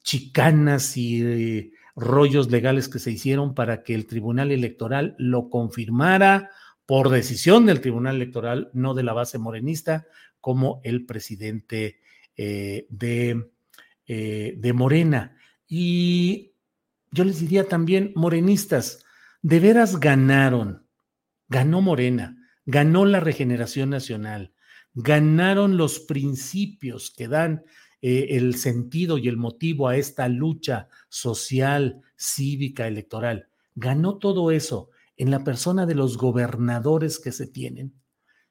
chicanas 0.02 0.96
y 0.96 1.74
rollos 1.94 2.50
legales 2.50 2.88
que 2.88 2.98
se 2.98 3.10
hicieron 3.10 3.54
para 3.54 3.82
que 3.82 3.94
el 3.94 4.06
Tribunal 4.06 4.50
Electoral 4.50 5.14
lo 5.18 5.50
confirmara 5.50 6.48
por 6.86 7.10
decisión 7.10 7.66
del 7.66 7.80
Tribunal 7.80 8.16
Electoral, 8.16 8.70
no 8.72 8.94
de 8.94 9.02
la 9.02 9.12
base 9.12 9.38
morenista, 9.38 10.06
como 10.40 10.80
el 10.84 11.06
presidente 11.06 12.00
de, 12.36 13.50
de 14.06 14.72
Morena. 14.74 15.36
Y 15.68 16.52
yo 17.12 17.24
les 17.24 17.40
diría 17.40 17.68
también, 17.68 18.12
morenistas, 18.14 19.04
de 19.42 19.60
veras 19.60 19.98
ganaron, 19.98 20.86
ganó 21.48 21.80
Morena, 21.82 22.36
ganó 22.64 23.04
la 23.04 23.20
regeneración 23.20 23.90
nacional, 23.90 24.54
ganaron 24.94 25.76
los 25.76 25.98
principios 26.00 27.10
que 27.10 27.28
dan 27.28 27.64
eh, 28.00 28.28
el 28.30 28.54
sentido 28.54 29.18
y 29.18 29.28
el 29.28 29.36
motivo 29.36 29.88
a 29.88 29.96
esta 29.96 30.28
lucha 30.28 30.88
social, 31.08 32.00
cívica, 32.16 32.86
electoral. 32.86 33.48
Ganó 33.74 34.18
todo 34.18 34.50
eso 34.50 34.90
en 35.22 35.30
la 35.30 35.44
persona 35.44 35.86
de 35.86 35.94
los 35.94 36.18
gobernadores 36.18 37.20
que 37.20 37.30
se 37.30 37.46
tienen. 37.46 37.94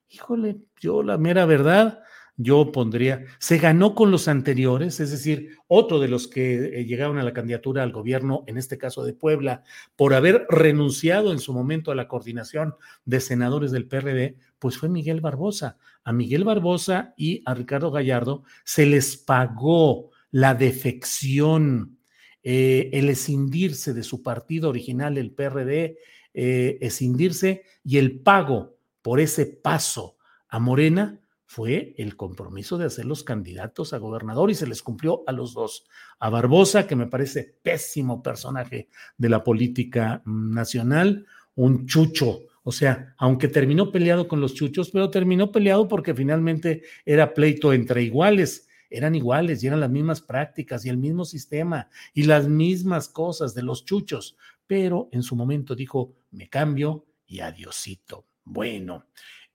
Híjole, 0.07 0.61
yo 0.79 1.03
la 1.03 1.17
mera 1.17 1.45
verdad, 1.45 1.99
yo 2.37 2.71
pondría, 2.71 3.25
se 3.39 3.57
ganó 3.57 3.93
con 3.93 4.09
los 4.09 4.29
anteriores, 4.29 5.01
es 5.01 5.11
decir, 5.11 5.57
otro 5.67 5.99
de 5.99 6.07
los 6.07 6.29
que 6.29 6.79
eh, 6.79 6.85
llegaron 6.85 7.17
a 7.17 7.23
la 7.23 7.33
candidatura 7.33 7.83
al 7.83 7.91
gobierno, 7.91 8.45
en 8.47 8.57
este 8.57 8.77
caso 8.77 9.03
de 9.03 9.11
Puebla, 9.11 9.63
por 9.97 10.13
haber 10.13 10.45
renunciado 10.47 11.33
en 11.33 11.39
su 11.39 11.51
momento 11.51 11.91
a 11.91 11.95
la 11.95 12.07
coordinación 12.07 12.75
de 13.03 13.19
senadores 13.19 13.71
del 13.71 13.89
PRD, 13.89 14.37
pues 14.57 14.77
fue 14.77 14.87
Miguel 14.87 15.19
Barbosa. 15.19 15.77
A 16.05 16.13
Miguel 16.13 16.45
Barbosa 16.45 17.13
y 17.17 17.43
a 17.45 17.53
Ricardo 17.53 17.91
Gallardo 17.91 18.45
se 18.63 18.85
les 18.85 19.17
pagó 19.17 20.11
la 20.31 20.55
defección, 20.55 21.97
eh, 22.43 22.89
el 22.93 23.09
escindirse 23.09 23.93
de 23.93 24.03
su 24.03 24.23
partido 24.23 24.69
original, 24.69 25.17
el 25.17 25.31
PRD, 25.31 25.97
eh, 26.33 26.77
escindirse 26.81 27.63
y 27.83 27.97
el 27.97 28.19
pago 28.21 28.77
por 29.01 29.19
ese 29.19 29.45
paso 29.45 30.17
a 30.47 30.59
Morena 30.59 31.21
fue 31.51 31.93
el 31.97 32.15
compromiso 32.15 32.77
de 32.77 32.85
hacer 32.85 33.03
los 33.03 33.25
candidatos 33.25 33.91
a 33.91 33.97
gobernador 33.97 34.49
y 34.49 34.55
se 34.55 34.65
les 34.65 34.81
cumplió 34.81 35.23
a 35.27 35.33
los 35.33 35.53
dos. 35.53 35.85
A 36.17 36.29
Barbosa, 36.29 36.87
que 36.87 36.95
me 36.95 37.07
parece 37.07 37.57
pésimo 37.61 38.23
personaje 38.23 38.87
de 39.17 39.27
la 39.27 39.43
política 39.43 40.21
nacional, 40.25 41.25
un 41.55 41.87
chucho. 41.87 42.43
O 42.63 42.71
sea, 42.71 43.15
aunque 43.17 43.49
terminó 43.49 43.91
peleado 43.91 44.29
con 44.29 44.39
los 44.39 44.53
chuchos, 44.53 44.91
pero 44.91 45.09
terminó 45.09 45.51
peleado 45.51 45.89
porque 45.89 46.13
finalmente 46.13 46.83
era 47.05 47.33
pleito 47.33 47.73
entre 47.73 48.01
iguales. 48.03 48.69
Eran 48.89 49.15
iguales 49.15 49.61
y 49.61 49.67
eran 49.67 49.81
las 49.81 49.89
mismas 49.89 50.21
prácticas 50.21 50.85
y 50.85 50.89
el 50.89 50.97
mismo 50.97 51.25
sistema 51.25 51.89
y 52.13 52.23
las 52.23 52.47
mismas 52.47 53.09
cosas 53.09 53.53
de 53.53 53.63
los 53.63 53.83
chuchos. 53.83 54.37
Pero 54.67 55.09
en 55.11 55.21
su 55.21 55.35
momento 55.35 55.75
dijo, 55.75 56.13
me 56.31 56.49
cambio 56.49 57.05
y 57.25 57.39
adiosito. 57.39 58.27
Bueno, 58.43 59.07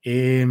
eh, 0.02 0.46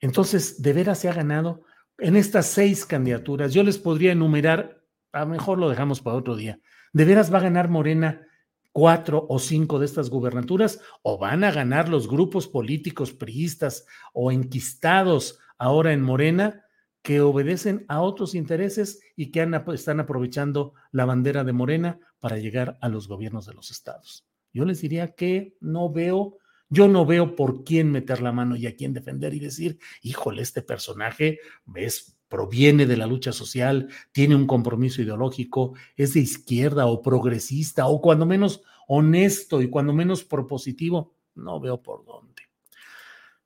entonces, 0.00 0.62
de 0.62 0.72
veras 0.72 0.98
se 0.98 1.08
ha 1.08 1.12
ganado 1.12 1.64
en 1.98 2.16
estas 2.16 2.46
seis 2.46 2.86
candidaturas. 2.86 3.52
Yo 3.52 3.62
les 3.62 3.78
podría 3.78 4.12
enumerar, 4.12 4.84
a 5.12 5.20
lo 5.20 5.26
mejor 5.26 5.58
lo 5.58 5.68
dejamos 5.68 6.00
para 6.00 6.16
otro 6.16 6.36
día. 6.36 6.60
¿De 6.92 7.04
veras 7.04 7.32
va 7.32 7.38
a 7.38 7.42
ganar 7.42 7.68
Morena 7.68 8.26
cuatro 8.72 9.26
o 9.28 9.38
cinco 9.38 9.78
de 9.78 9.86
estas 9.86 10.08
gubernaturas 10.08 10.80
o 11.02 11.18
van 11.18 11.42
a 11.42 11.50
ganar 11.50 11.88
los 11.88 12.08
grupos 12.08 12.46
políticos 12.46 13.12
priistas 13.12 13.86
o 14.12 14.30
enquistados 14.30 15.40
ahora 15.58 15.92
en 15.92 16.02
Morena 16.02 16.64
que 17.02 17.20
obedecen 17.20 17.84
a 17.88 18.00
otros 18.00 18.34
intereses 18.34 19.00
y 19.16 19.32
que 19.32 19.48
están 19.74 20.00
aprovechando 20.00 20.74
la 20.92 21.04
bandera 21.06 21.42
de 21.42 21.52
Morena 21.52 21.98
para 22.20 22.38
llegar 22.38 22.78
a 22.80 22.88
los 22.88 23.08
gobiernos 23.08 23.46
de 23.46 23.54
los 23.54 23.70
estados? 23.70 24.27
Yo 24.52 24.64
les 24.64 24.80
diría 24.80 25.14
que 25.14 25.56
no 25.60 25.92
veo 25.92 26.38
yo 26.70 26.86
no 26.86 27.06
veo 27.06 27.34
por 27.34 27.64
quién 27.64 27.90
meter 27.90 28.20
la 28.20 28.32
mano 28.32 28.54
y 28.54 28.66
a 28.66 28.76
quién 28.76 28.92
defender 28.92 29.32
y 29.32 29.40
decir, 29.40 29.78
híjole, 30.02 30.42
este 30.42 30.60
personaje, 30.60 31.40
ves, 31.64 32.18
proviene 32.28 32.84
de 32.84 32.96
la 32.96 33.06
lucha 33.06 33.32
social, 33.32 33.88
tiene 34.12 34.34
un 34.34 34.46
compromiso 34.46 35.00
ideológico, 35.00 35.74
es 35.96 36.12
de 36.12 36.20
izquierda 36.20 36.86
o 36.86 37.00
progresista 37.00 37.86
o 37.86 38.02
cuando 38.02 38.26
menos 38.26 38.62
honesto 38.86 39.62
y 39.62 39.70
cuando 39.70 39.92
menos 39.92 40.24
propositivo. 40.24 41.16
No 41.34 41.58
veo 41.58 41.82
por 41.82 42.04
dónde. 42.04 42.42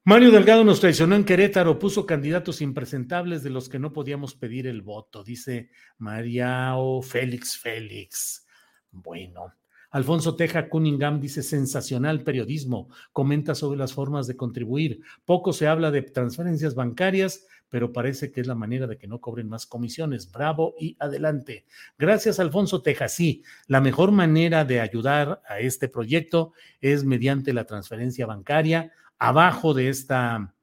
Mario 0.04 0.32
Delgado 0.32 0.64
nos 0.64 0.80
traicionó 0.80 1.14
en 1.14 1.24
Querétaro, 1.24 1.78
puso 1.78 2.06
candidatos 2.06 2.60
impresentables 2.60 3.44
de 3.44 3.50
los 3.50 3.68
que 3.68 3.78
no 3.78 3.92
podíamos 3.92 4.34
pedir 4.34 4.66
el 4.66 4.82
voto, 4.82 5.22
dice 5.22 5.70
Mariao 5.98 7.02
Félix 7.02 7.56
Félix. 7.56 8.44
Bueno, 8.90 9.54
Alfonso 9.92 10.37
Teja 10.37 10.70
Cunningham 10.70 11.20
dice 11.20 11.42
sensacional 11.42 12.22
periodismo, 12.22 12.88
comenta 13.12 13.55
sobre 13.55 13.78
las 13.78 13.92
formas 13.92 14.26
de 14.26 14.37
contribuir. 14.37 15.02
Poco 15.26 15.52
se 15.52 15.68
habla 15.68 15.90
de 15.90 16.00
transferencias 16.00 16.74
bancarias, 16.74 17.46
pero 17.68 17.92
parece 17.92 18.33
que 18.33 18.40
es 18.40 18.46
la 18.46 18.55
manera 18.55 18.87
de 18.87 18.96
que 18.96 19.07
no 19.07 19.20
cobren 19.20 19.50
más 19.50 19.66
comisiones. 19.66 20.33
Bravo 20.33 20.74
y 20.81 20.96
adelante. 20.98 21.66
Gracias, 21.98 22.40
Alfonso 22.40 22.81
Teja. 22.81 23.07
Sí, 23.07 23.42
la 23.66 23.83
mejor 23.83 24.12
manera 24.12 24.64
de 24.64 24.81
ayudar 24.81 25.42
a 25.46 25.61
este 25.61 25.88
proyecto 25.88 26.55
es 26.81 27.05
mediante 27.05 27.52
la 27.52 27.64
transferencia 27.64 28.24
bancaria. 28.24 28.92
Abajo 29.18 29.74
de 29.74 29.90
esta, 29.90 30.55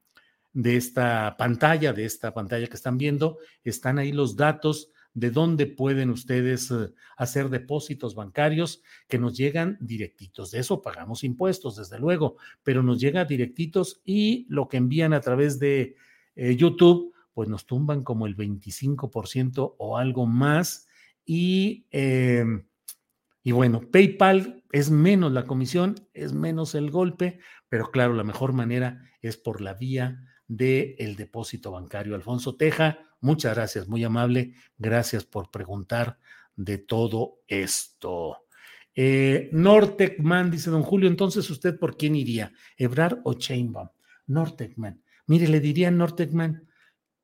de 0.53 0.75
esta 0.75 1.35
pantalla, 1.37 1.93
de 1.93 2.05
esta 2.05 2.33
pantalla 2.33 2.65
que 2.65 2.75
están 2.75 2.97
viendo, 2.97 3.37
están 3.63 3.99
ahí 3.99 4.11
los 4.11 4.35
datos 4.35 4.91
de 5.19 5.31
dónde 5.31 5.67
pueden 5.67 6.09
ustedes 6.09 6.71
eh, 6.71 6.93
hacer 7.17 7.49
depósitos 7.49 8.15
bancarios 8.15 8.81
que 9.07 9.19
nos 9.19 9.35
llegan 9.35 9.77
directitos. 9.81 10.51
De 10.51 10.59
eso 10.59 10.81
pagamos 10.81 11.23
impuestos, 11.23 11.75
desde 11.75 11.99
luego, 11.99 12.37
pero 12.63 12.83
nos 12.83 12.99
llega 12.99 13.25
directitos 13.25 14.01
y 14.05 14.45
lo 14.49 14.67
que 14.67 14.77
envían 14.77 15.13
a 15.13 15.21
través 15.21 15.59
de 15.59 15.95
eh, 16.35 16.55
YouTube, 16.55 17.13
pues 17.33 17.49
nos 17.49 17.65
tumban 17.65 18.03
como 18.03 18.27
el 18.27 18.37
25% 18.37 19.75
o 19.77 19.97
algo 19.97 20.25
más. 20.25 20.87
Y, 21.25 21.85
em, 21.91 22.65
y 23.43 23.51
bueno, 23.51 23.81
PayPal 23.91 24.63
es 24.71 24.89
menos 24.89 25.31
la 25.31 25.45
comisión, 25.45 25.95
es 26.13 26.33
menos 26.33 26.75
el 26.75 26.91
golpe, 26.91 27.39
pero 27.67 27.91
claro, 27.91 28.13
la 28.13 28.23
mejor 28.23 28.53
manera 28.53 29.03
es 29.21 29.37
por 29.37 29.61
la 29.61 29.73
vía 29.73 30.25
del 30.47 31.15
depósito 31.15 31.71
bancario. 31.71 32.15
Alfonso 32.15 32.55
Teja, 32.55 33.08
muchas 33.21 33.55
gracias, 33.55 33.87
muy 33.87 34.03
amable. 34.03 34.53
Gracias 34.77 35.25
por 35.25 35.51
preguntar 35.51 36.19
de 36.55 36.77
todo 36.77 37.39
esto. 37.47 38.37
Eh, 38.95 39.49
Nortecman, 39.53 40.51
dice 40.51 40.69
don 40.69 40.83
Julio, 40.83 41.07
entonces 41.07 41.49
usted 41.49 41.79
por 41.79 41.95
quién 41.95 42.15
iría, 42.15 42.51
Ebrar 42.77 43.21
o 43.23 43.33
Chainbaum. 43.33 43.89
Nortecman, 44.27 45.01
mire, 45.25 45.47
le 45.47 45.59
diría 45.59 45.87
a 45.87 45.91
Nortecman 45.91 46.67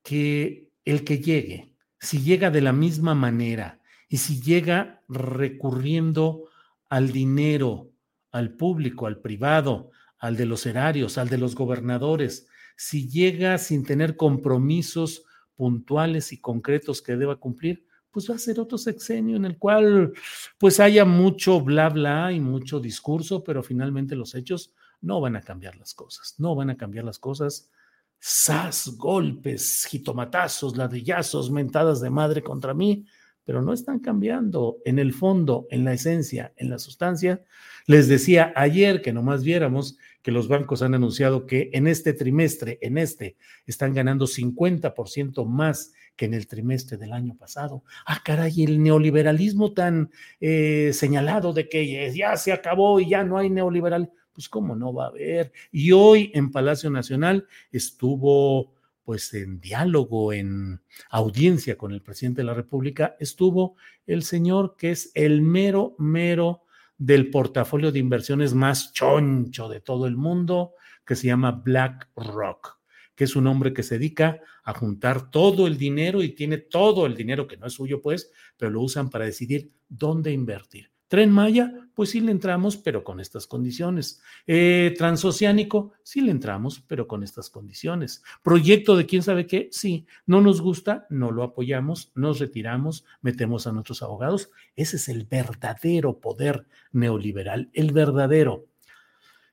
que 0.01 0.69
el 0.85 1.03
que 1.03 1.19
llegue, 1.19 1.73
si 1.99 2.21
llega 2.21 2.49
de 2.49 2.61
la 2.61 2.73
misma 2.73 3.13
manera 3.13 3.79
y 4.07 4.17
si 4.17 4.41
llega 4.41 5.01
recurriendo 5.09 6.45
al 6.89 7.11
dinero, 7.11 7.91
al 8.31 8.53
público, 8.53 9.07
al 9.07 9.19
privado, 9.19 9.91
al 10.17 10.37
de 10.37 10.45
los 10.45 10.65
erarios, 10.65 11.17
al 11.17 11.29
de 11.29 11.37
los 11.37 11.55
gobernadores, 11.55 12.47
si 12.77 13.09
llega 13.09 13.57
sin 13.57 13.83
tener 13.83 14.15
compromisos 14.15 15.25
puntuales 15.55 16.31
y 16.31 16.39
concretos 16.39 17.01
que 17.01 17.15
deba 17.15 17.37
cumplir, 17.37 17.85
pues 18.11 18.29
va 18.29 18.35
a 18.35 18.39
ser 18.39 18.59
otro 18.59 18.77
sexenio 18.77 19.35
en 19.35 19.43
el 19.43 19.57
cual 19.57 20.13
pues 20.57 20.79
haya 20.79 21.03
mucho 21.03 21.59
bla 21.59 21.89
bla 21.89 22.31
y 22.31 22.39
mucho 22.39 22.79
discurso, 22.79 23.43
pero 23.43 23.61
finalmente 23.61 24.15
los 24.15 24.35
hechos 24.35 24.73
no 25.01 25.19
van 25.19 25.35
a 25.35 25.41
cambiar 25.41 25.75
las 25.75 25.93
cosas, 25.93 26.35
no 26.37 26.55
van 26.55 26.69
a 26.69 26.77
cambiar 26.77 27.05
las 27.05 27.19
cosas. 27.19 27.69
Sas, 28.17 28.95
golpes, 28.97 29.85
jitomatazos, 29.89 30.77
ladrillazos, 30.77 31.51
mentadas 31.51 31.99
de 32.01 32.09
madre 32.09 32.41
contra 32.41 32.73
mí, 32.73 33.05
pero 33.43 33.61
no 33.61 33.73
están 33.73 33.99
cambiando 33.99 34.77
en 34.85 34.97
el 34.97 35.13
fondo, 35.13 35.67
en 35.69 35.85
la 35.85 35.93
esencia, 35.93 36.53
en 36.55 36.69
la 36.69 36.79
sustancia. 36.79 37.43
Les 37.85 38.07
decía 38.07 38.51
ayer 38.55 39.01
que 39.01 39.13
nomás 39.13 39.43
viéramos 39.43 39.97
que 40.25 40.31
los 40.31 40.47
bancos 40.47 40.81
han 40.81 40.95
anunciado 40.95 41.45
que 41.45 41.69
en 41.71 41.85
este 41.85 42.11
trimestre, 42.11 42.79
en 42.81 42.97
este, 42.97 43.37
están 43.67 43.93
ganando 43.93 44.25
50% 44.25 45.45
más 45.45 45.93
que 46.15 46.25
en 46.25 46.33
el 46.33 46.47
trimestre 46.47 46.97
del 46.97 47.13
año 47.13 47.37
pasado. 47.37 47.83
Ah, 48.07 48.23
caray, 48.25 48.63
el 48.63 48.81
neoliberalismo 48.81 49.73
tan 49.73 50.09
eh, 50.39 50.89
señalado 50.93 51.53
de 51.53 51.69
que 51.69 52.11
ya 52.11 52.35
se 52.37 52.51
acabó 52.51 52.99
y 52.99 53.07
ya 53.07 53.23
no 53.23 53.37
hay 53.37 53.51
neoliberal, 53.51 54.11
pues 54.33 54.49
cómo 54.49 54.75
no 54.75 54.95
va 54.95 55.05
a 55.05 55.09
haber. 55.09 55.53
Y 55.71 55.91
hoy 55.91 56.31
en 56.33 56.51
Palacio 56.51 56.89
Nacional 56.89 57.45
estuvo 57.71 58.73
pues 59.03 59.31
en 59.35 59.59
diálogo, 59.59 60.33
en 60.33 60.81
audiencia 61.11 61.77
con 61.77 61.91
el 61.91 62.01
presidente 62.01 62.41
de 62.41 62.45
la 62.45 62.55
República, 62.55 63.15
estuvo 63.19 63.75
el 64.07 64.23
señor 64.23 64.75
que 64.75 64.89
es 64.89 65.11
el 65.13 65.43
mero, 65.43 65.95
mero 65.99 66.64
del 66.97 67.29
portafolio 67.29 67.91
de 67.91 67.99
inversiones 67.99 68.53
más 68.53 68.93
choncho 68.93 69.69
de 69.69 69.81
todo 69.81 70.07
el 70.07 70.15
mundo, 70.15 70.73
que 71.05 71.15
se 71.15 71.27
llama 71.27 71.51
BlackRock, 71.51 72.79
que 73.15 73.25
es 73.25 73.35
un 73.35 73.47
hombre 73.47 73.73
que 73.73 73.83
se 73.83 73.99
dedica 73.99 74.41
a 74.63 74.73
juntar 74.73 75.29
todo 75.29 75.67
el 75.67 75.77
dinero 75.77 76.23
y 76.23 76.29
tiene 76.29 76.57
todo 76.57 77.05
el 77.05 77.15
dinero 77.15 77.47
que 77.47 77.57
no 77.57 77.67
es 77.67 77.73
suyo, 77.73 78.01
pues, 78.01 78.31
pero 78.57 78.71
lo 78.71 78.81
usan 78.81 79.09
para 79.09 79.25
decidir 79.25 79.71
dónde 79.87 80.31
invertir. 80.31 80.94
Tren 81.15 81.31
Maya, 81.31 81.71
pues 81.93 82.09
sí 82.09 82.19
le 82.19 82.29
entramos, 82.29 82.75
pero 82.75 83.05
con 83.05 83.21
estas 83.21 83.47
condiciones. 83.47 84.21
Eh, 84.47 84.93
transoceánico, 84.97 85.93
sí 86.03 86.19
le 86.19 86.31
entramos, 86.31 86.83
pero 86.85 87.07
con 87.07 87.23
estas 87.23 87.49
condiciones. 87.49 88.21
Proyecto 88.43 88.97
de 88.97 89.05
quién 89.05 89.23
sabe 89.23 89.47
qué, 89.47 89.69
sí. 89.71 90.05
No 90.25 90.41
nos 90.41 90.59
gusta, 90.59 91.07
no 91.09 91.31
lo 91.31 91.43
apoyamos, 91.43 92.11
nos 92.15 92.39
retiramos, 92.39 93.05
metemos 93.21 93.65
a 93.65 93.71
nuestros 93.71 94.03
abogados. 94.03 94.51
Ese 94.75 94.97
es 94.97 95.07
el 95.07 95.23
verdadero 95.23 96.19
poder 96.19 96.67
neoliberal, 96.91 97.69
el 97.71 97.93
verdadero. 97.93 98.65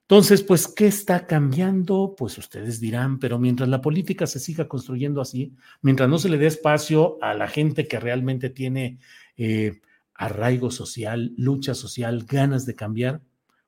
Entonces, 0.00 0.42
pues, 0.42 0.66
¿qué 0.66 0.88
está 0.88 1.28
cambiando? 1.28 2.16
Pues 2.18 2.38
ustedes 2.38 2.80
dirán, 2.80 3.20
pero 3.20 3.38
mientras 3.38 3.68
la 3.68 3.80
política 3.80 4.26
se 4.26 4.40
siga 4.40 4.66
construyendo 4.66 5.20
así, 5.20 5.54
mientras 5.80 6.08
no 6.08 6.18
se 6.18 6.28
le 6.28 6.38
dé 6.38 6.48
espacio 6.48 7.18
a 7.22 7.34
la 7.34 7.46
gente 7.46 7.86
que 7.86 8.00
realmente 8.00 8.50
tiene... 8.50 8.98
Eh, 9.36 9.80
arraigo 10.22 10.70
social, 10.70 11.32
lucha 11.36 11.74
social, 11.74 12.24
ganas 12.28 12.64
de 12.64 12.74
cambiar, 12.76 13.22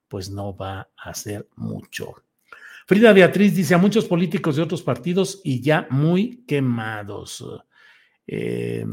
pues 0.08 0.30
no 0.30 0.56
va 0.56 0.88
a 0.96 1.10
hacer 1.10 1.48
mucho. 1.56 2.14
Frida 2.86 3.12
Beatriz 3.12 3.56
dice 3.56 3.74
a 3.74 3.78
muchos 3.78 4.04
políticos 4.04 4.56
de 4.56 4.62
otros 4.62 4.82
partidos 4.82 5.40
y 5.42 5.60
ya 5.60 5.88
muy 5.90 6.44
quemados. 6.46 7.44
Eh, 8.26 8.86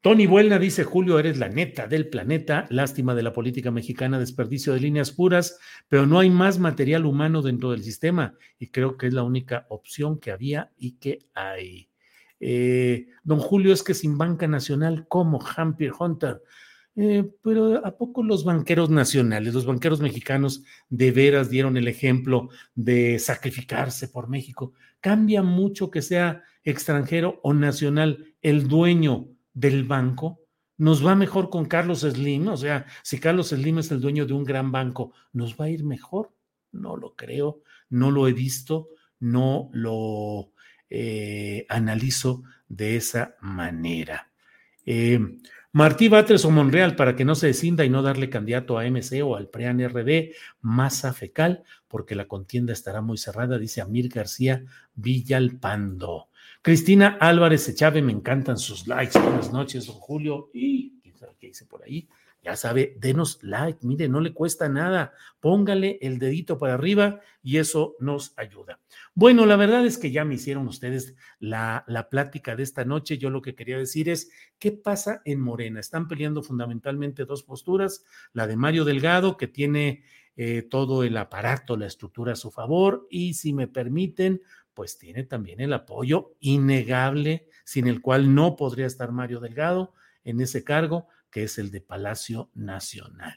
Tony 0.00 0.26
Buelna 0.26 0.58
dice, 0.58 0.84
Julio, 0.84 1.18
eres 1.18 1.38
la 1.38 1.48
neta 1.48 1.86
del 1.86 2.08
planeta, 2.08 2.66
lástima 2.68 3.14
de 3.14 3.22
la 3.22 3.32
política 3.32 3.70
mexicana, 3.70 4.18
desperdicio 4.18 4.74
de 4.74 4.80
líneas 4.80 5.10
puras, 5.10 5.58
pero 5.88 6.06
no 6.06 6.18
hay 6.18 6.28
más 6.28 6.58
material 6.58 7.06
humano 7.06 7.40
dentro 7.40 7.70
del 7.70 7.82
sistema 7.82 8.34
y 8.58 8.68
creo 8.68 8.96
que 8.96 9.06
es 9.06 9.14
la 9.14 9.22
única 9.22 9.66
opción 9.70 10.20
que 10.20 10.30
había 10.30 10.70
y 10.76 10.98
que 10.98 11.20
hay. 11.34 11.88
Eh, 12.40 13.08
don 13.22 13.38
Julio, 13.38 13.72
es 13.72 13.82
que 13.82 13.94
sin 13.94 14.18
banca 14.18 14.46
nacional, 14.46 15.06
¿cómo? 15.08 15.38
Hampir 15.56 15.92
Hunter. 15.98 16.42
Eh, 16.96 17.28
pero 17.42 17.84
¿a 17.84 17.96
poco 17.96 18.22
los 18.22 18.44
banqueros 18.44 18.88
nacionales, 18.88 19.52
los 19.52 19.66
banqueros 19.66 20.00
mexicanos 20.00 20.62
de 20.88 21.10
veras 21.10 21.50
dieron 21.50 21.76
el 21.76 21.88
ejemplo 21.88 22.50
de 22.74 23.18
sacrificarse 23.18 24.08
por 24.08 24.28
México? 24.28 24.74
¿Cambia 25.00 25.42
mucho 25.42 25.90
que 25.90 26.02
sea 26.02 26.44
extranjero 26.62 27.40
o 27.42 27.52
nacional 27.52 28.34
el 28.42 28.68
dueño 28.68 29.28
del 29.52 29.84
banco? 29.84 30.40
¿Nos 30.76 31.04
va 31.04 31.14
mejor 31.14 31.50
con 31.50 31.66
Carlos 31.66 32.00
Slim? 32.00 32.48
O 32.48 32.56
sea, 32.56 32.86
si 33.02 33.18
Carlos 33.18 33.48
Slim 33.48 33.78
es 33.78 33.90
el 33.90 34.00
dueño 34.00 34.24
de 34.24 34.34
un 34.34 34.44
gran 34.44 34.70
banco, 34.70 35.12
¿nos 35.32 35.56
va 35.56 35.66
a 35.66 35.70
ir 35.70 35.84
mejor? 35.84 36.32
No 36.70 36.96
lo 36.96 37.14
creo, 37.14 37.62
no 37.88 38.10
lo 38.10 38.28
he 38.28 38.32
visto, 38.32 38.88
no 39.18 39.68
lo 39.72 40.53
eh, 40.96 41.66
analizo 41.68 42.44
de 42.68 42.94
esa 42.94 43.34
manera. 43.40 44.30
Eh, 44.86 45.18
Martí 45.72 46.06
Batres 46.06 46.44
o 46.44 46.52
Monreal, 46.52 46.94
para 46.94 47.16
que 47.16 47.24
no 47.24 47.34
se 47.34 47.48
descinda 47.48 47.84
y 47.84 47.90
no 47.90 48.00
darle 48.00 48.30
candidato 48.30 48.78
a 48.78 48.84
MC 48.88 49.22
o 49.24 49.34
al 49.34 49.48
PREAN 49.48 49.80
RD, 49.88 50.34
masa 50.60 51.12
fecal, 51.12 51.64
porque 51.88 52.14
la 52.14 52.28
contienda 52.28 52.72
estará 52.72 53.00
muy 53.00 53.18
cerrada, 53.18 53.58
dice 53.58 53.80
Amir 53.80 54.08
García 54.08 54.64
Villalpando. 54.94 56.28
Cristina 56.62 57.18
Álvarez 57.20 57.68
Echave, 57.68 58.00
me 58.00 58.12
encantan 58.12 58.56
sus 58.56 58.86
likes. 58.86 59.18
Buenas 59.18 59.52
noches, 59.52 59.86
don 59.86 59.96
Julio. 59.96 60.50
Y 60.54 61.00
quién 61.02 61.16
sabe 61.16 61.32
qué 61.40 61.48
dice 61.48 61.66
por 61.66 61.82
ahí. 61.82 62.06
Ya 62.44 62.56
sabe, 62.56 62.94
denos 63.00 63.38
like, 63.42 63.78
mire, 63.86 64.06
no 64.06 64.20
le 64.20 64.34
cuesta 64.34 64.68
nada. 64.68 65.14
Póngale 65.40 65.98
el 66.02 66.18
dedito 66.18 66.58
para 66.58 66.74
arriba 66.74 67.20
y 67.42 67.56
eso 67.56 67.96
nos 68.00 68.34
ayuda. 68.36 68.80
Bueno, 69.14 69.46
la 69.46 69.56
verdad 69.56 69.86
es 69.86 69.96
que 69.96 70.10
ya 70.10 70.26
me 70.26 70.34
hicieron 70.34 70.68
ustedes 70.68 71.14
la, 71.38 71.84
la 71.86 72.10
plática 72.10 72.54
de 72.54 72.62
esta 72.62 72.84
noche. 72.84 73.16
Yo 73.16 73.30
lo 73.30 73.40
que 73.40 73.54
quería 73.54 73.78
decir 73.78 74.10
es, 74.10 74.30
¿qué 74.58 74.72
pasa 74.72 75.22
en 75.24 75.40
Morena? 75.40 75.80
Están 75.80 76.06
peleando 76.06 76.42
fundamentalmente 76.42 77.24
dos 77.24 77.42
posturas, 77.42 78.04
la 78.34 78.46
de 78.46 78.56
Mario 78.56 78.84
Delgado, 78.84 79.38
que 79.38 79.48
tiene 79.48 80.04
eh, 80.36 80.60
todo 80.62 81.02
el 81.02 81.16
aparato, 81.16 81.78
la 81.78 81.86
estructura 81.86 82.34
a 82.34 82.36
su 82.36 82.50
favor, 82.50 83.06
y 83.08 83.34
si 83.34 83.54
me 83.54 83.68
permiten, 83.68 84.42
pues 84.74 84.98
tiene 84.98 85.22
también 85.22 85.60
el 85.62 85.72
apoyo 85.72 86.34
innegable, 86.40 87.48
sin 87.64 87.86
el 87.86 88.02
cual 88.02 88.34
no 88.34 88.54
podría 88.54 88.84
estar 88.84 89.12
Mario 89.12 89.40
Delgado 89.40 89.94
en 90.24 90.42
ese 90.42 90.62
cargo 90.62 91.06
que 91.34 91.42
es 91.42 91.58
el 91.58 91.72
de 91.72 91.80
Palacio 91.80 92.48
Nacional. 92.54 93.34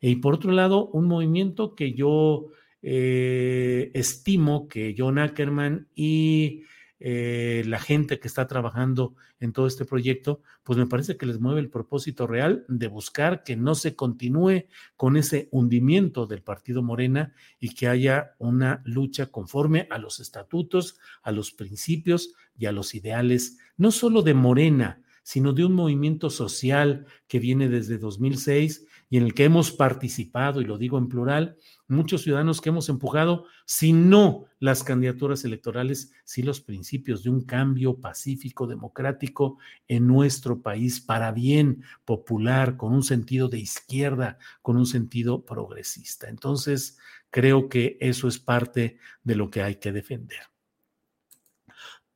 Y 0.00 0.16
por 0.16 0.34
otro 0.34 0.52
lado, 0.52 0.86
un 0.86 1.06
movimiento 1.06 1.74
que 1.74 1.92
yo 1.92 2.50
eh, 2.82 3.90
estimo 3.94 4.68
que 4.68 4.94
John 4.96 5.18
Ackerman 5.18 5.88
y 5.92 6.62
eh, 7.00 7.64
la 7.66 7.80
gente 7.80 8.20
que 8.20 8.28
está 8.28 8.46
trabajando 8.46 9.16
en 9.40 9.52
todo 9.52 9.66
este 9.66 9.84
proyecto, 9.84 10.40
pues 10.62 10.78
me 10.78 10.86
parece 10.86 11.16
que 11.16 11.26
les 11.26 11.40
mueve 11.40 11.58
el 11.58 11.68
propósito 11.68 12.28
real 12.28 12.64
de 12.68 12.86
buscar 12.86 13.42
que 13.42 13.56
no 13.56 13.74
se 13.74 13.96
continúe 13.96 14.66
con 14.94 15.16
ese 15.16 15.48
hundimiento 15.50 16.28
del 16.28 16.42
partido 16.42 16.80
Morena 16.80 17.34
y 17.58 17.74
que 17.74 17.88
haya 17.88 18.36
una 18.38 18.82
lucha 18.84 19.26
conforme 19.26 19.88
a 19.90 19.98
los 19.98 20.20
estatutos, 20.20 20.96
a 21.24 21.32
los 21.32 21.50
principios 21.50 22.34
y 22.56 22.66
a 22.66 22.72
los 22.72 22.94
ideales, 22.94 23.58
no 23.76 23.90
solo 23.90 24.22
de 24.22 24.34
Morena, 24.34 25.02
sino 25.22 25.52
de 25.52 25.64
un 25.64 25.72
movimiento 25.72 26.30
social 26.30 27.06
que 27.28 27.38
viene 27.38 27.68
desde 27.68 27.98
2006 27.98 28.86
y 29.08 29.18
en 29.18 29.24
el 29.24 29.34
que 29.34 29.44
hemos 29.44 29.72
participado, 29.72 30.62
y 30.62 30.64
lo 30.64 30.78
digo 30.78 30.96
en 30.96 31.08
plural, 31.08 31.58
muchos 31.86 32.22
ciudadanos 32.22 32.62
que 32.62 32.70
hemos 32.70 32.88
empujado, 32.88 33.44
si 33.66 33.92
no 33.92 34.46
las 34.58 34.82
candidaturas 34.82 35.44
electorales, 35.44 36.12
si 36.24 36.42
los 36.42 36.62
principios 36.62 37.22
de 37.22 37.28
un 37.28 37.44
cambio 37.44 38.00
pacífico, 38.00 38.66
democrático 38.66 39.58
en 39.86 40.06
nuestro 40.06 40.62
país 40.62 41.00
para 41.00 41.30
bien 41.30 41.82
popular, 42.06 42.78
con 42.78 42.94
un 42.94 43.02
sentido 43.02 43.48
de 43.48 43.58
izquierda, 43.58 44.38
con 44.62 44.78
un 44.78 44.86
sentido 44.86 45.44
progresista. 45.44 46.30
Entonces, 46.30 46.96
creo 47.28 47.68
que 47.68 47.98
eso 48.00 48.28
es 48.28 48.38
parte 48.38 48.98
de 49.22 49.36
lo 49.36 49.50
que 49.50 49.62
hay 49.62 49.76
que 49.76 49.92
defender. 49.92 50.51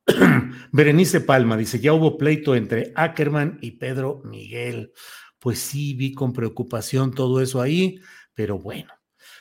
Berenice 0.71 1.21
Palma 1.21 1.57
dice, 1.57 1.79
ya 1.79 1.93
hubo 1.93 2.17
pleito 2.17 2.55
entre 2.55 2.91
Ackerman 2.95 3.59
y 3.61 3.71
Pedro 3.71 4.21
Miguel. 4.23 4.93
Pues 5.39 5.59
sí, 5.59 5.93
vi 5.93 6.13
con 6.13 6.33
preocupación 6.33 7.13
todo 7.13 7.41
eso 7.41 7.61
ahí, 7.61 7.99
pero 8.33 8.57
bueno, 8.57 8.93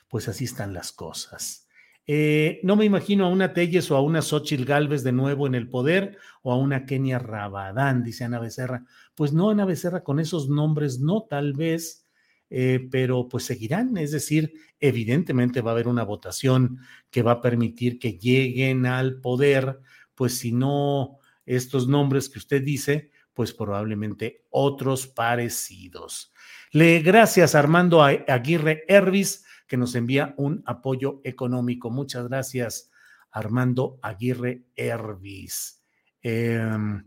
pues 0.09 0.29
así 0.29 0.45
están 0.45 0.75
las 0.75 0.93
cosas. 0.93 1.67
Eh, 2.09 2.61
no 2.63 2.77
me 2.77 2.85
imagino 2.85 3.27
a 3.27 3.29
una 3.29 3.53
Telles 3.53 3.91
o 3.91 3.97
a 3.97 4.03
una 4.03 4.23
Xochitl 4.23 4.65
Galvez 4.65 5.03
de 5.03 5.11
nuevo 5.11 5.47
en 5.47 5.57
el 5.57 5.69
poder 5.69 6.19
o 6.43 6.53
a 6.53 6.57
una 6.57 6.87
Kenia 6.87 7.19
Rabadán, 7.19 8.05
dice 8.05 8.25
Ana 8.25 8.39
Becerra. 8.39 8.85
Pues 9.15 9.33
no, 9.33 9.51
Ana 9.51 9.65
Becerra, 9.65 10.05
con 10.05 10.21
esos 10.21 10.49
nombres 10.49 11.01
no, 11.01 11.27
tal 11.29 11.53
vez, 11.55 12.07
eh, 12.51 12.87
pero 12.91 13.29
pues 13.29 13.45
seguirán. 13.45 13.97
Es 13.97 14.13
decir, 14.13 14.53
evidentemente 14.79 15.63
va 15.63 15.73
a 15.73 15.75
haber 15.75 15.89
una 15.89 16.05
votación 16.05 16.79
que 17.11 17.23
va 17.23 17.33
a 17.33 17.41
permitir 17.41 17.99
que 17.99 18.19
lleguen 18.19 18.87
al 18.87 19.21
poder 19.21 19.81
pues 20.17 20.39
si 20.39 20.51
no 20.51 21.19
estos 21.45 21.87
nombres 21.87 22.29
que 22.29 22.41
usted 22.41 22.63
dice, 22.63 23.11
pues 23.33 23.53
probablemente 23.53 24.47
otros 24.51 25.07
parecidos. 25.07 26.33
Le 26.73 27.01
gracias 27.01 27.55
Armando 27.55 28.03
Aguirre 28.03 28.85
Hervis, 28.89 29.45
que 29.69 29.77
nos 29.77 29.95
envía 29.95 30.35
un 30.39 30.63
apoyo 30.67 31.21
económico. 31.23 31.91
Muchas 31.91 32.29
gracias, 32.29 32.91
Armando 33.31 33.99
Aguirre 34.03 34.65
Hervis. 34.75 35.85
Em, 36.23 37.05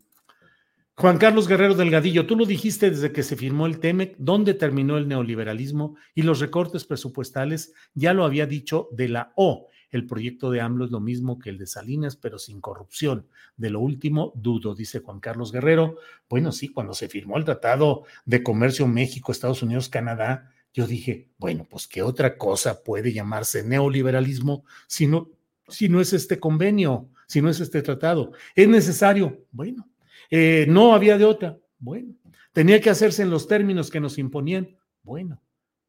Juan 0.93 1.17
Carlos 1.17 1.47
Guerrero 1.47 1.75
Delgadillo, 1.75 2.27
tú 2.27 2.35
lo 2.35 2.45
dijiste 2.45 2.91
desde 2.91 3.11
que 3.11 3.23
se 3.23 3.35
firmó 3.35 3.65
el 3.65 3.79
TEMEC, 3.79 4.15
¿dónde 4.17 4.53
terminó 4.53 4.97
el 4.97 5.07
neoliberalismo 5.07 5.95
y 6.13 6.21
los 6.21 6.39
recortes 6.39 6.85
presupuestales? 6.85 7.73
Ya 7.93 8.13
lo 8.13 8.25
había 8.25 8.45
dicho 8.45 8.89
de 8.91 9.07
la 9.07 9.33
O 9.35 9.69
el 9.91 10.05
proyecto 10.05 10.51
de 10.51 10.61
AMLO 10.61 10.85
es 10.85 10.91
lo 10.91 10.99
mismo 10.99 11.39
que 11.39 11.49
el 11.49 11.57
de 11.57 11.67
Salinas, 11.67 12.15
pero 12.15 12.37
sin 12.37 12.61
corrupción. 12.61 13.27
De 13.57 13.69
lo 13.69 13.79
último, 13.79 14.31
dudo, 14.35 14.75
dice 14.75 14.99
Juan 14.99 15.19
Carlos 15.19 15.51
Guerrero. 15.51 15.97
Bueno, 16.29 16.51
sí, 16.51 16.69
cuando 16.69 16.93
se 16.93 17.09
firmó 17.09 17.37
el 17.37 17.45
Tratado 17.45 18.03
de 18.25 18.43
Comercio 18.43 18.87
México, 18.87 19.31
Estados 19.31 19.63
Unidos, 19.63 19.89
Canadá, 19.89 20.51
yo 20.73 20.85
dije, 20.85 21.29
bueno, 21.37 21.67
pues 21.69 21.87
qué 21.87 22.01
otra 22.01 22.37
cosa 22.37 22.83
puede 22.83 23.11
llamarse 23.11 23.63
neoliberalismo 23.63 24.63
si 24.87 25.07
no, 25.07 25.29
si 25.67 25.89
no 25.89 25.99
es 25.99 26.13
este 26.13 26.39
convenio, 26.39 27.09
si 27.27 27.41
no 27.41 27.49
es 27.49 27.59
este 27.59 27.81
tratado. 27.81 28.31
¿Es 28.55 28.67
necesario? 28.67 29.45
Bueno, 29.51 29.89
eh, 30.29 30.65
no 30.69 30.93
había 30.93 31.17
de 31.17 31.25
otra. 31.25 31.57
Bueno, 31.79 32.15
tenía 32.53 32.79
que 32.79 32.89
hacerse 32.89 33.23
en 33.23 33.31
los 33.31 33.47
términos 33.47 33.89
que 33.89 33.99
nos 33.99 34.17
imponían. 34.17 34.77
Bueno, 35.01 35.41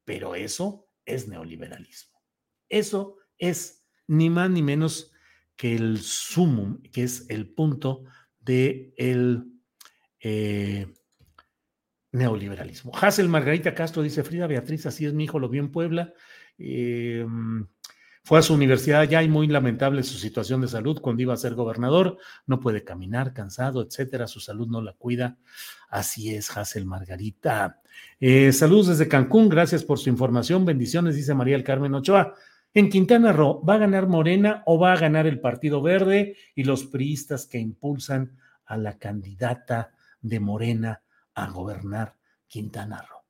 pero 0.04 0.34
eso 0.34 0.88
es 1.04 1.28
neoliberalismo. 1.28 2.18
Eso 2.68 3.18
es 3.36 3.79
ni 4.10 4.28
más 4.28 4.50
ni 4.50 4.60
menos 4.60 5.12
que 5.54 5.76
el 5.76 6.00
sumum, 6.00 6.82
que 6.90 7.04
es 7.04 7.26
el 7.28 7.48
punto 7.48 8.02
del 8.40 8.92
de 8.98 9.44
eh, 10.18 10.86
neoliberalismo. 12.10 12.90
Hazel 12.92 13.28
Margarita 13.28 13.72
Castro 13.72 14.02
dice, 14.02 14.24
Frida 14.24 14.48
Beatriz, 14.48 14.84
así 14.86 15.06
es 15.06 15.14
mi 15.14 15.24
hijo, 15.24 15.38
lo 15.38 15.48
vio 15.48 15.62
en 15.62 15.70
Puebla. 15.70 16.12
Eh, 16.58 17.24
Fue 18.24 18.40
a 18.40 18.42
su 18.42 18.52
universidad 18.52 19.08
ya 19.08 19.22
y 19.22 19.28
muy 19.28 19.46
lamentable 19.46 20.02
su 20.02 20.18
situación 20.18 20.60
de 20.60 20.66
salud 20.66 21.00
cuando 21.00 21.22
iba 21.22 21.34
a 21.34 21.36
ser 21.36 21.54
gobernador. 21.54 22.18
No 22.46 22.58
puede 22.58 22.82
caminar, 22.82 23.32
cansado, 23.32 23.80
etcétera. 23.80 24.26
Su 24.26 24.40
salud 24.40 24.66
no 24.66 24.82
la 24.82 24.94
cuida. 24.94 25.38
Así 25.88 26.34
es, 26.34 26.54
Hazel 26.56 26.84
Margarita. 26.84 27.80
Eh, 28.18 28.52
saludos 28.52 28.88
desde 28.88 29.08
Cancún. 29.08 29.48
Gracias 29.48 29.84
por 29.84 30.00
su 30.00 30.10
información. 30.10 30.64
Bendiciones, 30.64 31.14
dice 31.14 31.32
María 31.32 31.54
el 31.54 31.62
Carmen 31.62 31.94
Ochoa. 31.94 32.34
En 32.72 32.88
Quintana 32.88 33.32
Roo, 33.32 33.64
¿va 33.64 33.74
a 33.74 33.78
ganar 33.78 34.06
Morena 34.06 34.62
o 34.64 34.78
va 34.78 34.92
a 34.92 34.96
ganar 34.96 35.26
el 35.26 35.40
Partido 35.40 35.82
Verde 35.82 36.36
y 36.54 36.62
los 36.62 36.84
priistas 36.84 37.46
que 37.46 37.58
impulsan 37.58 38.38
a 38.64 38.76
la 38.76 38.96
candidata 38.96 39.90
de 40.20 40.38
Morena 40.38 41.02
a 41.34 41.50
gobernar 41.50 42.14
Quintana 42.46 43.02
Roo? 43.02 43.24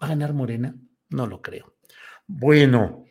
¿Va 0.00 0.06
a 0.06 0.10
ganar 0.10 0.34
Morena? 0.34 0.76
No 1.08 1.26
lo 1.26 1.42
creo. 1.42 1.74
Bueno, 2.28 3.06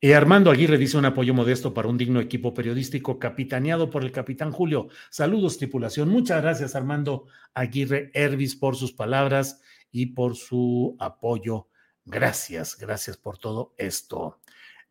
eh, 0.00 0.14
Armando 0.14 0.50
Aguirre 0.50 0.78
dice 0.78 0.96
un 0.96 1.04
apoyo 1.04 1.34
modesto 1.34 1.74
para 1.74 1.88
un 1.88 1.98
digno 1.98 2.18
equipo 2.18 2.54
periodístico 2.54 3.18
capitaneado 3.18 3.90
por 3.90 4.04
el 4.04 4.12
capitán 4.12 4.50
Julio. 4.50 4.88
Saludos, 5.10 5.58
tripulación. 5.58 6.08
Muchas 6.08 6.40
gracias, 6.40 6.74
Armando 6.74 7.26
Aguirre 7.52 8.10
Hervis, 8.14 8.56
por 8.56 8.76
sus 8.76 8.92
palabras 8.94 9.60
y 9.90 10.06
por 10.06 10.36
su 10.36 10.96
apoyo. 10.98 11.68
Gracias, 12.06 12.78
gracias 12.78 13.18
por 13.18 13.36
todo 13.36 13.74
esto. 13.76 14.41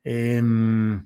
Em, 0.04 1.06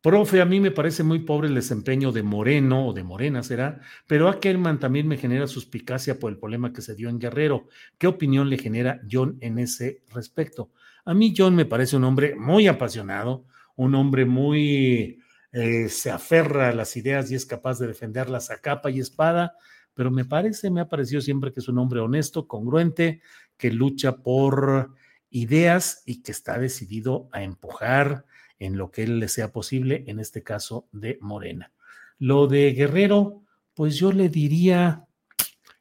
profe, 0.00 0.40
a 0.40 0.44
mí 0.44 0.60
me 0.60 0.70
parece 0.70 1.02
muy 1.02 1.20
pobre 1.20 1.48
el 1.48 1.54
desempeño 1.54 2.12
de 2.12 2.22
Moreno 2.22 2.88
o 2.88 2.92
de 2.92 3.02
Morena, 3.02 3.42
será, 3.42 3.80
pero 4.06 4.28
Ackerman 4.28 4.78
también 4.78 5.08
me 5.08 5.16
genera 5.16 5.46
suspicacia 5.46 6.18
por 6.18 6.30
el 6.30 6.38
problema 6.38 6.72
que 6.72 6.82
se 6.82 6.94
dio 6.94 7.08
en 7.08 7.18
Guerrero. 7.18 7.68
¿Qué 7.98 8.06
opinión 8.06 8.50
le 8.50 8.58
genera 8.58 9.00
John 9.10 9.38
en 9.40 9.58
ese 9.58 10.02
respecto? 10.12 10.70
A 11.06 11.14
mí 11.14 11.34
John 11.36 11.54
me 11.54 11.64
parece 11.64 11.96
un 11.96 12.04
hombre 12.04 12.34
muy 12.36 12.66
apasionado, 12.66 13.46
un 13.76 13.94
hombre 13.94 14.24
muy... 14.24 15.20
Eh, 15.52 15.88
se 15.88 16.10
aferra 16.10 16.70
a 16.70 16.74
las 16.74 16.96
ideas 16.96 17.30
y 17.30 17.36
es 17.36 17.46
capaz 17.46 17.78
de 17.78 17.86
defenderlas 17.86 18.50
a 18.50 18.58
capa 18.58 18.90
y 18.90 18.98
espada, 18.98 19.56
pero 19.94 20.10
me 20.10 20.24
parece, 20.24 20.68
me 20.68 20.80
ha 20.80 20.88
parecido 20.88 21.20
siempre 21.20 21.52
que 21.52 21.60
es 21.60 21.68
un 21.68 21.78
hombre 21.78 22.00
honesto, 22.00 22.48
congruente, 22.48 23.22
que 23.56 23.70
lucha 23.70 24.16
por 24.16 24.90
ideas 25.34 26.02
y 26.06 26.22
que 26.22 26.32
está 26.32 26.58
decidido 26.58 27.28
a 27.32 27.42
empujar 27.42 28.24
en 28.58 28.78
lo 28.78 28.90
que 28.90 29.02
él 29.02 29.18
le 29.18 29.28
sea 29.28 29.52
posible, 29.52 30.04
en 30.06 30.20
este 30.20 30.42
caso 30.42 30.88
de 30.92 31.18
Morena. 31.20 31.72
Lo 32.18 32.46
de 32.46 32.72
Guerrero, 32.72 33.42
pues 33.74 33.96
yo 33.96 34.12
le 34.12 34.28
diría, 34.28 35.06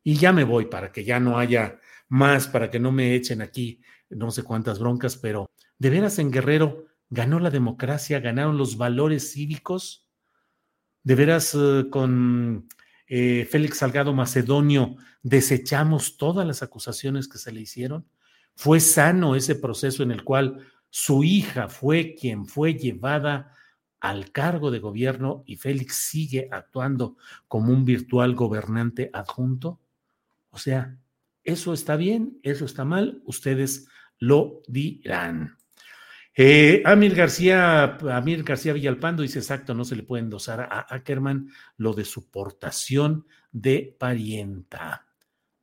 y 0.03 0.15
ya 0.15 0.33
me 0.33 0.43
voy 0.43 0.65
para 0.65 0.91
que 0.91 1.03
ya 1.03 1.19
no 1.19 1.37
haya 1.37 1.79
más, 2.09 2.47
para 2.47 2.71
que 2.71 2.79
no 2.79 2.91
me 2.91 3.13
echen 3.13 3.41
aquí 3.41 3.79
no 4.09 4.31
sé 4.31 4.43
cuántas 4.43 4.79
broncas, 4.79 5.17
pero 5.17 5.49
de 5.77 5.89
veras 5.89 6.19
en 6.19 6.31
Guerrero 6.31 6.85
ganó 7.09 7.39
la 7.39 7.49
democracia, 7.49 8.19
ganaron 8.19 8.57
los 8.57 8.77
valores 8.77 9.33
cívicos. 9.33 10.07
De 11.03 11.15
veras 11.15 11.55
eh, 11.55 11.85
con 11.89 12.67
eh, 13.07 13.47
Félix 13.49 13.77
Salgado 13.77 14.13
Macedonio 14.13 14.95
desechamos 15.21 16.17
todas 16.17 16.45
las 16.45 16.63
acusaciones 16.63 17.27
que 17.27 17.37
se 17.37 17.51
le 17.51 17.61
hicieron. 17.61 18.07
Fue 18.55 18.79
sano 18.79 19.35
ese 19.35 19.55
proceso 19.55 20.03
en 20.03 20.11
el 20.11 20.23
cual 20.23 20.59
su 20.89 21.23
hija 21.23 21.69
fue 21.69 22.15
quien 22.15 22.45
fue 22.45 22.75
llevada 22.75 23.55
al 23.99 24.31
cargo 24.31 24.69
de 24.69 24.79
gobierno 24.79 25.43
y 25.45 25.55
Félix 25.55 25.95
sigue 25.95 26.49
actuando 26.51 27.17
como 27.47 27.71
un 27.71 27.85
virtual 27.85 28.35
gobernante 28.35 29.09
adjunto. 29.13 29.79
O 30.49 30.57
sea, 30.57 30.97
eso 31.43 31.73
está 31.73 31.95
bien, 31.95 32.37
eso 32.43 32.65
está 32.65 32.85
mal, 32.85 33.21
ustedes 33.25 33.87
lo 34.19 34.61
dirán. 34.67 35.57
Eh, 36.35 36.83
García, 37.15 37.97
Amir 38.11 38.43
García 38.43 38.73
Villalpando 38.73 39.21
dice 39.21 39.39
exacto, 39.39 39.73
no 39.73 39.85
se 39.85 39.95
le 39.95 40.03
puede 40.03 40.23
endosar 40.23 40.61
a 40.61 40.87
Ackerman 40.89 41.49
lo 41.77 41.93
de 41.93 42.05
su 42.05 42.29
portación 42.29 43.27
de 43.51 43.95
parienta. 43.99 45.07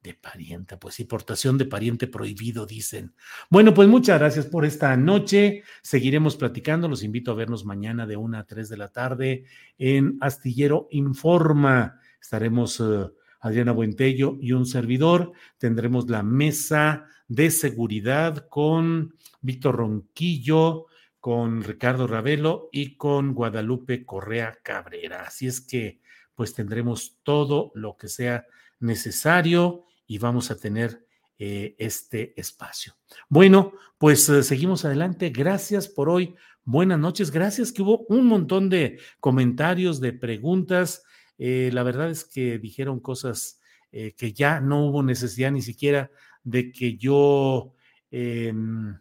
De 0.03 0.15
parienta, 0.15 0.79
pues 0.79 0.95
sí, 0.95 1.05
portación 1.05 1.59
de 1.59 1.67
pariente 1.67 2.07
prohibido, 2.07 2.65
dicen. 2.65 3.15
Bueno, 3.51 3.75
pues 3.75 3.87
muchas 3.87 4.19
gracias 4.19 4.47
por 4.47 4.65
esta 4.65 4.97
noche. 4.97 5.63
Seguiremos 5.83 6.37
platicando. 6.37 6.89
Los 6.89 7.03
invito 7.03 7.33
a 7.33 7.35
vernos 7.35 7.67
mañana 7.67 8.07
de 8.07 8.17
una 8.17 8.39
a 8.39 8.47
tres 8.47 8.71
de 8.71 8.79
la 8.79 8.89
tarde 8.89 9.45
en 9.77 10.17
Astillero 10.23 10.89
Informa. 10.91 12.01
Estaremos 12.19 12.81
eh, 12.81 13.11
Adriana 13.41 13.73
Buentello 13.73 14.39
y 14.41 14.53
un 14.53 14.65
servidor. 14.65 15.33
Tendremos 15.59 16.09
la 16.09 16.23
mesa 16.23 17.07
de 17.29 17.51
seguridad 17.51 18.49
con 18.49 19.15
Víctor 19.43 19.77
Ronquillo, 19.77 20.87
con 21.21 21.63
Ricardo 21.63 22.07
Ravelo 22.07 22.71
y 22.73 22.97
con 22.97 23.35
Guadalupe 23.35 24.07
Correa 24.07 24.59
Cabrera. 24.63 25.25
Así 25.27 25.47
es 25.47 25.61
que 25.61 26.01
pues 26.35 26.55
tendremos 26.55 27.19
todo 27.23 27.71
lo 27.75 27.99
que 27.99 28.09
sea 28.09 28.47
necesario 28.79 29.85
y 30.11 30.19
vamos 30.19 30.51
a 30.51 30.57
tener 30.57 31.07
eh, 31.39 31.77
este 31.79 32.35
espacio. 32.39 32.97
Bueno, 33.29 33.75
pues 33.97 34.29
eh, 34.29 34.43
seguimos 34.43 34.85
adelante. 34.85 35.31
Gracias 35.31 35.87
por 35.87 36.09
hoy. 36.09 36.35
Buenas 36.65 36.99
noches. 36.99 37.31
Gracias 37.31 37.71
que 37.71 37.83
hubo 37.83 38.07
un 38.09 38.27
montón 38.27 38.69
de 38.69 38.99
comentarios, 39.21 40.01
de 40.01 40.13
preguntas. 40.13 41.05
Eh, 41.39 41.71
la 41.73 41.85
verdad 41.85 42.11
es 42.11 42.25
que 42.25 42.59
dijeron 42.59 42.99
cosas 42.99 43.61
que 43.93 44.33
ya 44.33 44.61
no 44.61 44.87
hubo 44.87 45.03
necesidad 45.03 45.51
ni 45.51 45.63
siquiera 45.63 46.13
de 46.45 46.71
que 46.71 46.97
yo 46.97 47.75
em, 48.11 48.97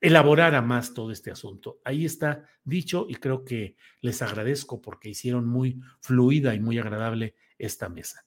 elaborara 0.00 0.62
más 0.62 0.94
todo 0.94 1.10
este 1.10 1.30
asunto. 1.30 1.80
Ahí 1.84 2.06
está 2.06 2.46
dicho 2.64 3.06
y 3.08 3.16
creo 3.16 3.44
que 3.44 3.76
les 4.00 4.22
agradezco 4.22 4.80
porque 4.80 5.10
hicieron 5.10 5.46
muy 5.46 5.80
fluida 6.00 6.54
y 6.54 6.60
muy 6.60 6.78
agradable 6.78 7.34
esta 7.58 7.88
mesa. 7.88 8.26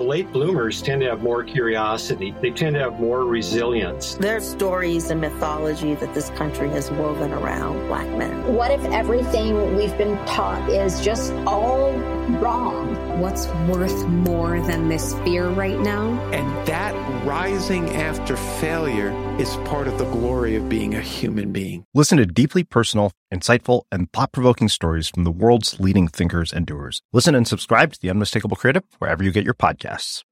Late 0.00 0.32
bloomers 0.32 0.82
tend 0.82 1.02
to 1.02 1.08
have 1.08 1.22
more 1.22 1.44
curiosity. 1.44 2.34
They 2.42 2.50
tend 2.50 2.74
to 2.74 2.80
have 2.80 2.98
more 2.98 3.24
resilience. 3.24 4.16
There's 4.16 4.44
stories 4.44 5.10
and 5.10 5.20
mythology 5.20 5.94
that 5.94 6.12
this 6.12 6.30
country 6.30 6.68
has 6.70 6.90
woven 6.90 7.30
around 7.32 7.86
black 7.86 8.08
men. 8.18 8.52
What 8.52 8.72
if 8.72 8.84
everything 8.86 9.76
we've 9.76 9.96
been 9.96 10.16
taught 10.26 10.68
is 10.68 11.00
just 11.00 11.32
all 11.46 11.92
wrong? 12.40 13.03
What's 13.18 13.46
worth 13.68 14.08
more 14.08 14.58
than 14.66 14.88
this 14.88 15.14
fear 15.22 15.48
right 15.48 15.78
now? 15.78 16.20
And 16.32 16.66
that 16.66 16.92
rising 17.24 17.88
after 17.90 18.36
failure 18.36 19.12
is 19.38 19.54
part 19.68 19.86
of 19.86 19.98
the 19.98 20.04
glory 20.06 20.56
of 20.56 20.68
being 20.68 20.96
a 20.96 21.00
human 21.00 21.52
being. 21.52 21.84
Listen 21.94 22.18
to 22.18 22.26
deeply 22.26 22.64
personal, 22.64 23.12
insightful, 23.32 23.82
and 23.92 24.12
thought 24.12 24.32
provoking 24.32 24.68
stories 24.68 25.08
from 25.08 25.22
the 25.22 25.30
world's 25.30 25.78
leading 25.78 26.08
thinkers 26.08 26.52
and 26.52 26.66
doers. 26.66 27.02
Listen 27.12 27.36
and 27.36 27.46
subscribe 27.46 27.92
to 27.92 28.00
The 28.02 28.10
Unmistakable 28.10 28.56
Creative 28.56 28.82
wherever 28.98 29.22
you 29.22 29.30
get 29.30 29.44
your 29.44 29.54
podcasts. 29.54 30.24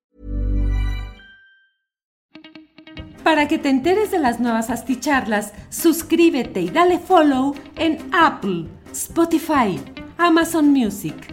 Para 3.22 3.46
que 3.46 3.58
te 3.58 3.68
enteres 3.68 4.10
de 4.10 4.18
las 4.18 4.40
nuevas 4.40 4.70
asticharlas, 4.70 5.52
suscríbete 5.70 6.60
y 6.62 6.68
dale 6.68 6.98
follow 6.98 7.54
en 7.76 8.10
Apple, 8.12 8.66
Spotify, 8.90 9.80
Amazon 10.18 10.72
Music, 10.72 11.32